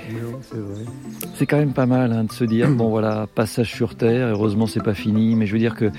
c'est 1.36 1.46
quand 1.46 1.58
même 1.58 1.74
pas 1.74 1.86
mal 1.86 2.12
hein, 2.12 2.24
de 2.24 2.32
se 2.32 2.44
dire, 2.44 2.68
bon 2.76 2.90
voilà, 2.90 3.28
passage 3.36 3.72
sur 3.72 3.94
Terre, 3.96 4.30
heureusement 4.30 4.66
c'est 4.66 4.84
pas 4.84 4.96
fini, 4.96 5.36
mais 5.36 5.46
je 5.46 5.54
veux 5.54 5.60
dire 5.60 5.76
que 5.76 5.92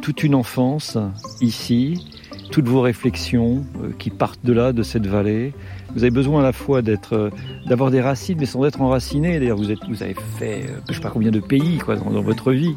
toute 0.00 0.22
une 0.22 0.34
enfance, 0.34 0.96
ici, 1.42 2.08
toutes 2.50 2.66
vos 2.66 2.80
réflexions 2.80 3.62
euh, 3.82 3.90
qui 3.98 4.08
partent 4.08 4.42
de 4.42 4.54
là, 4.54 4.72
de 4.72 4.82
cette 4.82 5.06
vallée, 5.06 5.52
vous 5.94 6.02
avez 6.02 6.10
besoin 6.10 6.40
à 6.40 6.44
la 6.44 6.52
fois 6.54 6.80
d'être, 6.80 7.12
euh, 7.12 7.30
d'avoir 7.66 7.90
des 7.90 8.00
racines, 8.00 8.38
mais 8.40 8.46
sans 8.46 8.64
être 8.64 8.80
enraciné. 8.80 9.38
D'ailleurs, 9.38 9.58
vous, 9.58 9.70
êtes, 9.70 9.84
vous 9.86 10.02
avez 10.02 10.16
fait, 10.38 10.62
euh, 10.64 10.78
je 10.88 10.94
sais 10.94 11.00
pas 11.00 11.10
combien 11.10 11.30
de 11.30 11.40
pays 11.40 11.76
quoi, 11.76 11.94
dans, 11.96 12.10
dans 12.10 12.22
votre 12.22 12.52
vie, 12.52 12.74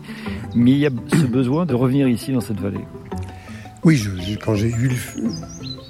mais 0.56 0.72
il 0.72 0.78
y 0.80 0.86
a 0.88 0.92
ce 1.14 1.26
besoin 1.26 1.66
de 1.66 1.74
revenir 1.74 2.10
ici, 2.10 2.34
dans 2.34 2.42
cette 2.42 2.60
vallée. 2.60 2.84
Oui, 3.86 3.96
je- 3.96 4.10
je- 4.22 4.38
quand 4.38 4.56
j'ai 4.56 4.68
eu 4.72 4.90
le- 4.90 5.30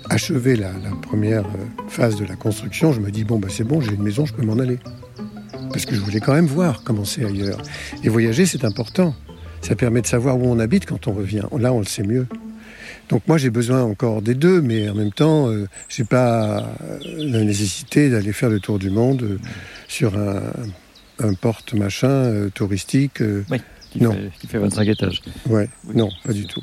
achevé 0.10 0.56
la, 0.56 0.72
la 0.84 0.92
première 1.02 1.46
euh, 1.46 1.88
phase 1.88 2.16
de 2.16 2.26
la 2.26 2.36
construction, 2.36 2.92
je 2.94 3.00
me 3.00 3.12
dis, 3.12 3.24
bon, 3.24 3.40
bah, 3.40 3.48
c'est 3.52 3.64
bon, 3.64 3.82
j'ai 3.82 3.94
une 3.94 4.04
maison, 4.04 4.26
je 4.26 4.34
peux 4.34 4.44
m'en 4.44 4.58
aller. 4.60 4.80
Parce 5.72 5.86
que 5.86 5.94
je 5.96 6.00
voulais 6.02 6.20
quand 6.20 6.34
même 6.34 6.48
voir 6.48 6.84
comment 6.84 7.06
c'est 7.06 7.24
ailleurs. 7.26 7.60
Et 8.04 8.10
voyager, 8.10 8.46
c'est 8.46 8.66
important. 8.66 9.16
Ça 9.62 9.76
permet 9.76 10.02
de 10.02 10.08
savoir 10.08 10.38
où 10.40 10.46
on 10.46 10.58
habite 10.60 10.86
quand 10.86 11.08
on 11.08 11.14
revient. 11.14 11.44
Là, 11.60 11.74
on 11.74 11.80
le 11.80 11.86
sait 11.86 12.04
mieux. 12.04 12.26
Donc 13.10 13.24
moi, 13.28 13.38
j'ai 13.38 13.50
besoin 13.50 13.84
encore 13.84 14.22
des 14.22 14.36
deux, 14.36 14.62
mais 14.62 14.90
en 14.90 14.96
même 14.96 15.12
temps, 15.12 15.50
euh, 15.50 15.68
j'ai 15.90 16.04
pas 16.06 16.60
euh, 16.82 17.00
la 17.18 17.44
nécessité 17.44 18.10
d'aller 18.10 18.34
faire 18.34 18.50
le 18.50 18.60
tour 18.60 18.80
du 18.80 18.90
monde 18.90 19.22
euh, 19.24 19.38
sur 19.88 20.18
un, 20.18 20.42
un 21.20 21.34
porte 21.34 21.74
machin 21.74 22.08
euh, 22.08 22.50
touristique. 22.50 23.22
euh, 23.22 23.44
Qui, 23.92 24.02
Non. 24.04 24.12
fait, 24.14 24.32
qui 24.40 24.48
fait 24.48 24.60
25 24.60 24.88
étages. 24.88 25.22
Ouais, 25.48 25.70
non, 25.94 26.10
pas 26.24 26.34
du 26.34 26.46
tout. 26.46 26.62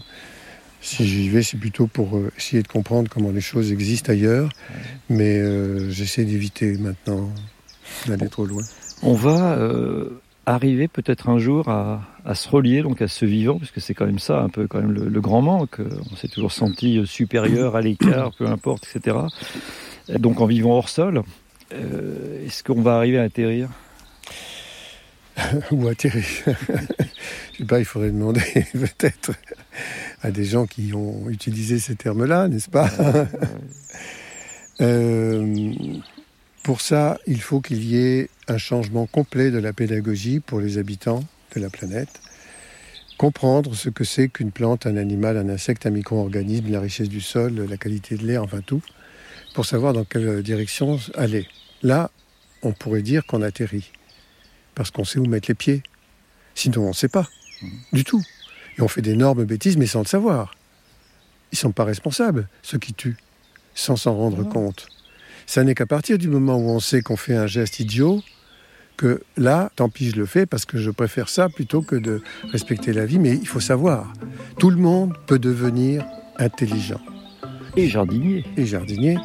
Si 0.80 1.06
j'y 1.06 1.28
vais, 1.28 1.42
c'est 1.42 1.56
plutôt 1.58 1.86
pour 1.86 2.16
euh, 2.16 2.30
essayer 2.36 2.62
de 2.62 2.68
comprendre 2.68 3.10
comment 3.10 3.30
les 3.30 3.40
choses 3.40 3.72
existent 3.72 4.12
ailleurs, 4.12 4.50
mais 5.08 5.38
euh, 5.38 5.90
j'essaie 5.90 6.24
d'éviter 6.24 6.76
maintenant 6.78 7.28
d'aller 8.06 8.28
trop 8.28 8.46
loin. 8.46 8.62
On 9.02 9.14
va 9.14 9.54
euh, 9.54 10.20
arriver 10.46 10.86
peut-être 10.86 11.28
un 11.28 11.38
jour 11.38 11.68
à, 11.68 12.02
à 12.24 12.34
se 12.34 12.48
relier 12.48 12.82
donc 12.82 13.02
à 13.02 13.08
ce 13.08 13.24
vivant, 13.24 13.58
puisque 13.58 13.80
c'est 13.80 13.94
quand 13.94 14.06
même 14.06 14.18
ça, 14.20 14.40
un 14.40 14.48
peu 14.48 14.66
quand 14.68 14.78
même 14.80 14.92
le, 14.92 15.08
le 15.08 15.20
grand 15.20 15.42
manque. 15.42 15.80
On 16.12 16.16
s'est 16.16 16.28
toujours 16.28 16.52
senti 16.52 17.04
supérieur, 17.06 17.74
à 17.74 17.80
l'écart, 17.80 18.30
peu 18.38 18.46
importe, 18.46 18.86
etc. 18.94 19.16
Et 20.08 20.18
Donc 20.18 20.40
en 20.40 20.46
vivant 20.46 20.72
hors 20.76 20.88
sol, 20.88 21.22
euh, 21.72 22.46
est-ce 22.46 22.62
qu'on 22.62 22.80
va 22.80 22.96
arriver 22.96 23.18
à 23.18 23.22
atterrir? 23.22 23.70
Ou 25.70 25.88
atterrir. 25.88 26.24
Je 27.52 27.58
sais 27.58 27.64
pas, 27.64 27.78
il 27.78 27.84
faudrait 27.84 28.10
demander 28.10 28.40
peut-être 28.72 29.32
à 30.22 30.30
des 30.30 30.44
gens 30.44 30.66
qui 30.66 30.92
ont 30.94 31.28
utilisé 31.28 31.78
ces 31.78 31.96
termes-là, 31.96 32.48
n'est-ce 32.48 32.70
pas? 32.70 32.90
Euh, 34.80 35.72
Pour 36.62 36.80
ça, 36.80 37.18
il 37.26 37.40
faut 37.40 37.60
qu'il 37.60 37.82
y 37.84 37.96
ait 37.96 38.28
un 38.48 38.58
changement 38.58 39.06
complet 39.06 39.50
de 39.50 39.58
la 39.58 39.72
pédagogie 39.72 40.40
pour 40.40 40.60
les 40.60 40.78
habitants 40.78 41.24
de 41.54 41.60
la 41.60 41.70
planète. 41.70 42.20
Comprendre 43.16 43.74
ce 43.74 43.88
que 43.88 44.04
c'est 44.04 44.28
qu'une 44.28 44.52
plante, 44.52 44.86
un 44.86 44.98
animal, 44.98 45.38
un 45.38 45.48
insecte, 45.48 45.86
un 45.86 45.90
micro-organisme, 45.90 46.70
la 46.70 46.80
richesse 46.80 47.08
du 47.08 47.22
sol, 47.22 47.66
la 47.68 47.76
qualité 47.78 48.16
de 48.16 48.26
l'air, 48.26 48.42
enfin 48.42 48.60
tout, 48.60 48.82
pour 49.54 49.64
savoir 49.64 49.94
dans 49.94 50.04
quelle 50.04 50.42
direction 50.42 50.98
aller. 51.14 51.46
Là, 51.82 52.10
on 52.62 52.72
pourrait 52.72 53.02
dire 53.02 53.24
qu'on 53.24 53.40
atterrit. 53.40 53.90
Parce 54.76 54.92
qu'on 54.92 55.04
sait 55.04 55.18
où 55.18 55.26
mettre 55.26 55.48
les 55.48 55.54
pieds. 55.54 55.82
Sinon, 56.54 56.84
on 56.84 56.88
ne 56.88 56.92
sait 56.92 57.08
pas. 57.08 57.28
Du 57.92 58.04
tout. 58.04 58.22
Et 58.78 58.82
on 58.82 58.88
fait 58.88 59.02
d'énormes 59.02 59.44
bêtises, 59.44 59.76
mais 59.76 59.86
sans 59.86 60.00
le 60.00 60.06
savoir. 60.06 60.54
Ils 61.50 61.56
ne 61.56 61.58
sont 61.58 61.72
pas 61.72 61.84
responsables, 61.84 62.48
ceux 62.62 62.78
qui 62.78 62.94
tuent, 62.94 63.16
sans 63.74 63.96
s'en 63.96 64.14
rendre 64.14 64.48
compte. 64.48 64.86
Ça 65.46 65.64
n'est 65.64 65.74
qu'à 65.74 65.86
partir 65.86 66.18
du 66.18 66.28
moment 66.28 66.56
où 66.56 66.68
on 66.68 66.80
sait 66.80 67.00
qu'on 67.02 67.16
fait 67.16 67.34
un 67.34 67.46
geste 67.46 67.80
idiot, 67.80 68.22
que 68.96 69.22
là, 69.36 69.70
tant 69.76 69.88
pis, 69.88 70.10
je 70.10 70.16
le 70.16 70.26
fais 70.26 70.46
parce 70.46 70.64
que 70.64 70.78
je 70.78 70.90
préfère 70.90 71.28
ça 71.28 71.48
plutôt 71.48 71.82
que 71.82 71.96
de 71.96 72.22
respecter 72.52 72.92
la 72.92 73.06
vie. 73.06 73.18
Mais 73.18 73.34
il 73.34 73.48
faut 73.48 73.60
savoir, 73.60 74.12
tout 74.58 74.70
le 74.70 74.76
monde 74.76 75.14
peut 75.26 75.38
devenir 75.38 76.04
intelligent. 76.38 77.00
Et 77.76 77.88
jardinier. 77.88 78.44
Et 78.56 78.66
jardinier. 78.66 79.18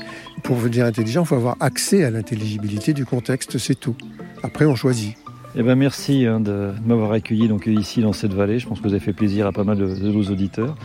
Pour 0.43 0.58
devenir 0.58 0.86
intelligent, 0.86 1.24
il 1.24 1.28
faut 1.28 1.36
avoir 1.36 1.56
accès 1.60 2.04
à 2.04 2.10
l'intelligibilité 2.10 2.93
du 2.93 3.06
contexte, 3.06 3.58
c'est 3.58 3.80
tout. 3.80 3.95
Après, 4.43 4.66
on 4.66 4.76
choisit. 4.76 5.16
Eh 5.56 5.64
ben 5.64 5.76
merci 5.76 6.26
hein, 6.26 6.39
de 6.39 6.72
m'avoir 6.86 7.12
accueilli 7.12 7.47
donc 7.47 7.68
ici 7.68 8.02
dans 8.02 8.14
cette 8.14 8.34
vallée. 8.34 8.60
Je 8.60 8.68
pense 8.68 8.80
que 8.80 8.88
vous 8.88 8.93
avez 8.93 9.04
fait 9.04 9.14
plaisir 9.14 9.47
à 9.47 9.52
pas 9.52 9.64
mal 9.64 9.78
de, 9.78 9.86
de 9.86 10.12
nos 10.12 10.24
auditeurs. 10.24 10.76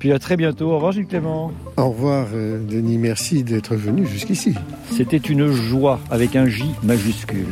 Puis 0.00 0.12
à 0.12 0.18
très 0.18 0.36
bientôt. 0.36 0.70
Au 0.70 0.76
revoir 0.76 0.92
Gilles 0.92 1.06
Clément. 1.06 1.52
Au 1.76 1.90
revoir 1.90 2.26
euh, 2.34 2.58
Denis, 2.66 2.98
merci 2.98 3.44
d'être 3.44 3.76
venu 3.76 4.06
jusqu'ici. 4.06 4.54
C'était 4.90 5.16
une 5.16 5.46
joie 5.46 6.00
avec 6.10 6.34
un 6.34 6.46
J 6.46 6.64
majuscule. 6.82 7.46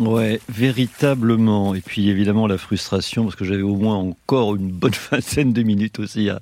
Ouais, 0.00 0.40
véritablement. 0.50 1.74
Et 1.74 1.80
puis 1.80 2.10
évidemment 2.10 2.46
la 2.46 2.58
frustration 2.58 3.24
parce 3.24 3.34
que 3.34 3.46
j'avais 3.46 3.62
au 3.62 3.76
moins 3.76 3.96
encore 3.96 4.54
une 4.54 4.70
bonne 4.70 4.92
vingtaine 5.10 5.54
de 5.54 5.62
minutes 5.62 5.98
aussi 6.00 6.28
à, 6.28 6.38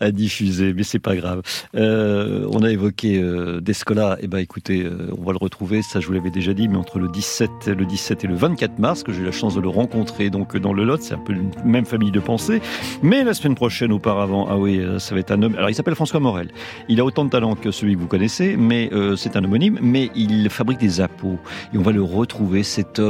à 0.00 0.10
diffuser, 0.10 0.72
mais 0.72 0.82
c'est 0.82 0.98
pas 0.98 1.14
grave. 1.14 1.42
Euh, 1.76 2.48
on 2.50 2.62
a 2.64 2.70
évoqué 2.70 3.20
euh, 3.22 3.60
Descola. 3.60 4.16
Et 4.20 4.26
ben 4.26 4.38
écoutez, 4.38 4.82
euh, 4.82 5.12
on 5.16 5.22
va 5.22 5.32
le 5.32 5.38
retrouver. 5.38 5.82
Ça, 5.82 6.00
je 6.00 6.06
vous 6.08 6.14
l'avais 6.14 6.32
déjà 6.32 6.52
dit, 6.52 6.66
mais 6.66 6.76
entre 6.76 6.98
le 6.98 7.08
17, 7.08 7.68
le 7.68 7.86
17 7.86 8.24
et 8.24 8.26
le 8.26 8.34
24 8.34 8.78
mars, 8.80 9.04
que 9.04 9.12
j'ai 9.12 9.22
eu 9.22 9.24
la 9.24 9.32
chance 9.32 9.54
de 9.54 9.60
le 9.60 9.68
rencontrer. 9.68 10.28
Donc 10.30 10.56
dans 10.56 10.72
le 10.72 10.84
Lot, 10.84 11.02
c'est 11.02 11.14
un 11.14 11.18
peu 11.18 11.32
une 11.32 11.50
même 11.64 11.86
famille 11.86 12.10
de 12.10 12.20
pensée. 12.20 12.60
Mais 13.02 13.22
la 13.22 13.34
semaine 13.34 13.54
prochaine, 13.54 13.92
auparavant, 13.92 14.48
ah 14.50 14.56
oui, 14.56 14.80
euh, 14.80 14.98
ça 14.98 15.14
va 15.14 15.20
être 15.20 15.30
un 15.30 15.42
homme. 15.42 15.54
Alors 15.54 15.70
il 15.70 15.74
s'appelle 15.74 15.94
François 15.94 16.18
Morel. 16.18 16.50
Il 16.88 16.98
a 16.98 17.04
autant 17.04 17.24
de 17.24 17.30
talent 17.30 17.54
que 17.54 17.70
celui 17.70 17.94
que 17.94 18.00
vous 18.00 18.08
connaissez, 18.08 18.56
mais 18.56 18.90
euh, 18.92 19.14
c'est 19.14 19.36
un 19.36 19.44
homonyme. 19.44 19.78
Mais 19.80 20.10
il 20.16 20.50
fabrique 20.50 20.78
des 20.78 21.00
appos 21.00 21.38
et 21.72 21.78
on 21.78 21.82
va 21.82 21.92
le 21.92 22.02
retrouver. 22.02 22.64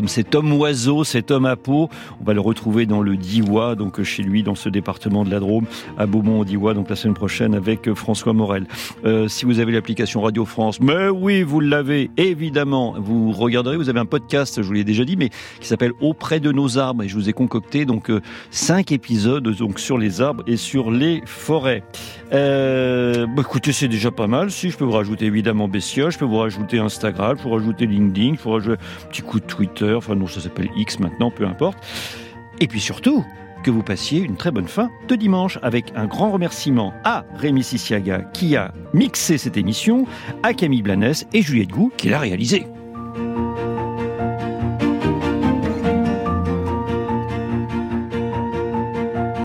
Cet 0.07 0.35
homme, 0.35 0.53
oiseau, 0.53 1.05
cet 1.05 1.31
homme 1.31 1.47
à 1.47 1.57
peau. 1.57 1.89
On 2.21 2.25
va 2.25 2.35
le 2.35 2.41
retrouver 2.41 2.87
dans 2.87 3.01
le 3.01 3.17
Diois, 3.17 3.75
donc 3.75 4.03
chez 4.03 4.23
lui, 4.23 4.43
dans 4.43 4.55
ce 4.55 4.69
département 4.69 5.25
de 5.25 5.31
la 5.31 5.41
Drôme, 5.41 5.67
à 5.99 6.07
Beaumont-au-Diois, 6.07 6.75
donc 6.75 6.91
la 6.91 6.97
semaine 6.97 7.15
prochaine 7.15 7.55
avec 7.55 7.93
François 7.95 8.33
Morel. 8.33 8.67
Euh, 9.05 9.29
si 9.29 9.45
vous 9.45 9.61
avez 9.61 9.73
l'application 9.73 10.21
Radio 10.23 10.45
France, 10.45 10.81
mais 10.81 11.09
oui, 11.09 11.43
vous 11.43 11.61
l'avez, 11.61 12.11
évidemment, 12.17 12.95
vous 12.99 13.33
regarderez, 13.33 13.77
vous 13.77 13.89
avez 13.89 14.01
un 14.01 14.07
podcast, 14.07 14.63
je 14.63 14.67
vous 14.67 14.73
l'ai 14.73 14.85
déjà 14.85 15.05
dit, 15.05 15.17
mais 15.17 15.31
qui 15.61 15.67
s'appelle 15.67 15.93
Auprès 16.01 16.41
de 16.41 16.53
nos 16.53 16.79
arbres, 16.79 17.05
et 17.05 17.09
je 17.09 17.15
vous 17.15 17.29
ai 17.29 17.33
concocté 17.33 17.85
donc 17.85 18.11
euh, 18.11 18.21
cinq 18.51 18.93
épisodes 18.93 19.49
donc 19.49 19.79
sur 19.79 19.99
les 19.99 20.21
arbres 20.21 20.43
et 20.47 20.57
sur 20.57 20.91
les 20.91 21.23
forêts. 21.25 21.83
Euh, 22.33 23.27
bah, 23.27 23.43
écoutez, 23.43 23.73
c'est 23.73 23.89
déjà 23.89 24.11
pas 24.11 24.27
mal. 24.27 24.51
Si 24.51 24.71
je 24.71 24.77
peux 24.77 24.85
vous 24.85 24.93
rajouter 24.93 25.27
évidemment 25.27 25.69
Bessia, 25.69 26.11
je 26.11 26.19
peux 26.19 26.25
vous 26.25 26.39
rajouter 26.39 26.79
Instagram, 26.79 27.37
je 27.39 27.43
peux 27.43 27.49
vous 27.49 27.55
rajouter 27.55 27.87
LinkedIn, 27.87 28.35
je 28.37 28.43
peux 28.43 28.49
vous 28.49 28.55
rajouter 28.55 28.75
un 28.75 29.09
petit 29.09 29.23
coup 29.23 29.41
de 29.41 29.47
Enfin 29.83 30.15
non, 30.15 30.27
ça 30.27 30.41
s'appelle 30.41 30.71
X 30.77 30.99
maintenant, 30.99 31.31
peu 31.31 31.47
importe. 31.47 31.79
Et 32.61 32.67
puis 32.67 32.81
surtout, 32.81 33.25
que 33.67 33.71
vous 33.73 33.83
passiez 33.83 34.21
une 34.21 34.37
très 34.37 34.53
bonne 34.53 34.69
fin 34.69 34.91
de 35.09 35.17
dimanche 35.17 35.59
avec 35.61 35.93
un 35.97 36.07
grand 36.07 36.31
remerciement 36.31 36.95
à 37.03 37.25
Rémi 37.35 37.65
Sissiaga 37.65 38.21
qui 38.33 38.55
a 38.55 38.73
mixé 38.95 39.39
cette 39.39 39.57
émission, 39.57 40.07
à 40.45 40.55
Camille 40.55 40.83
Blanes 40.83 41.15
et 41.33 41.43
Juliette 41.43 41.71
Gou 41.71 41.91
qui 41.97 42.09
l'a 42.09 42.21
réalisée. 42.21 42.67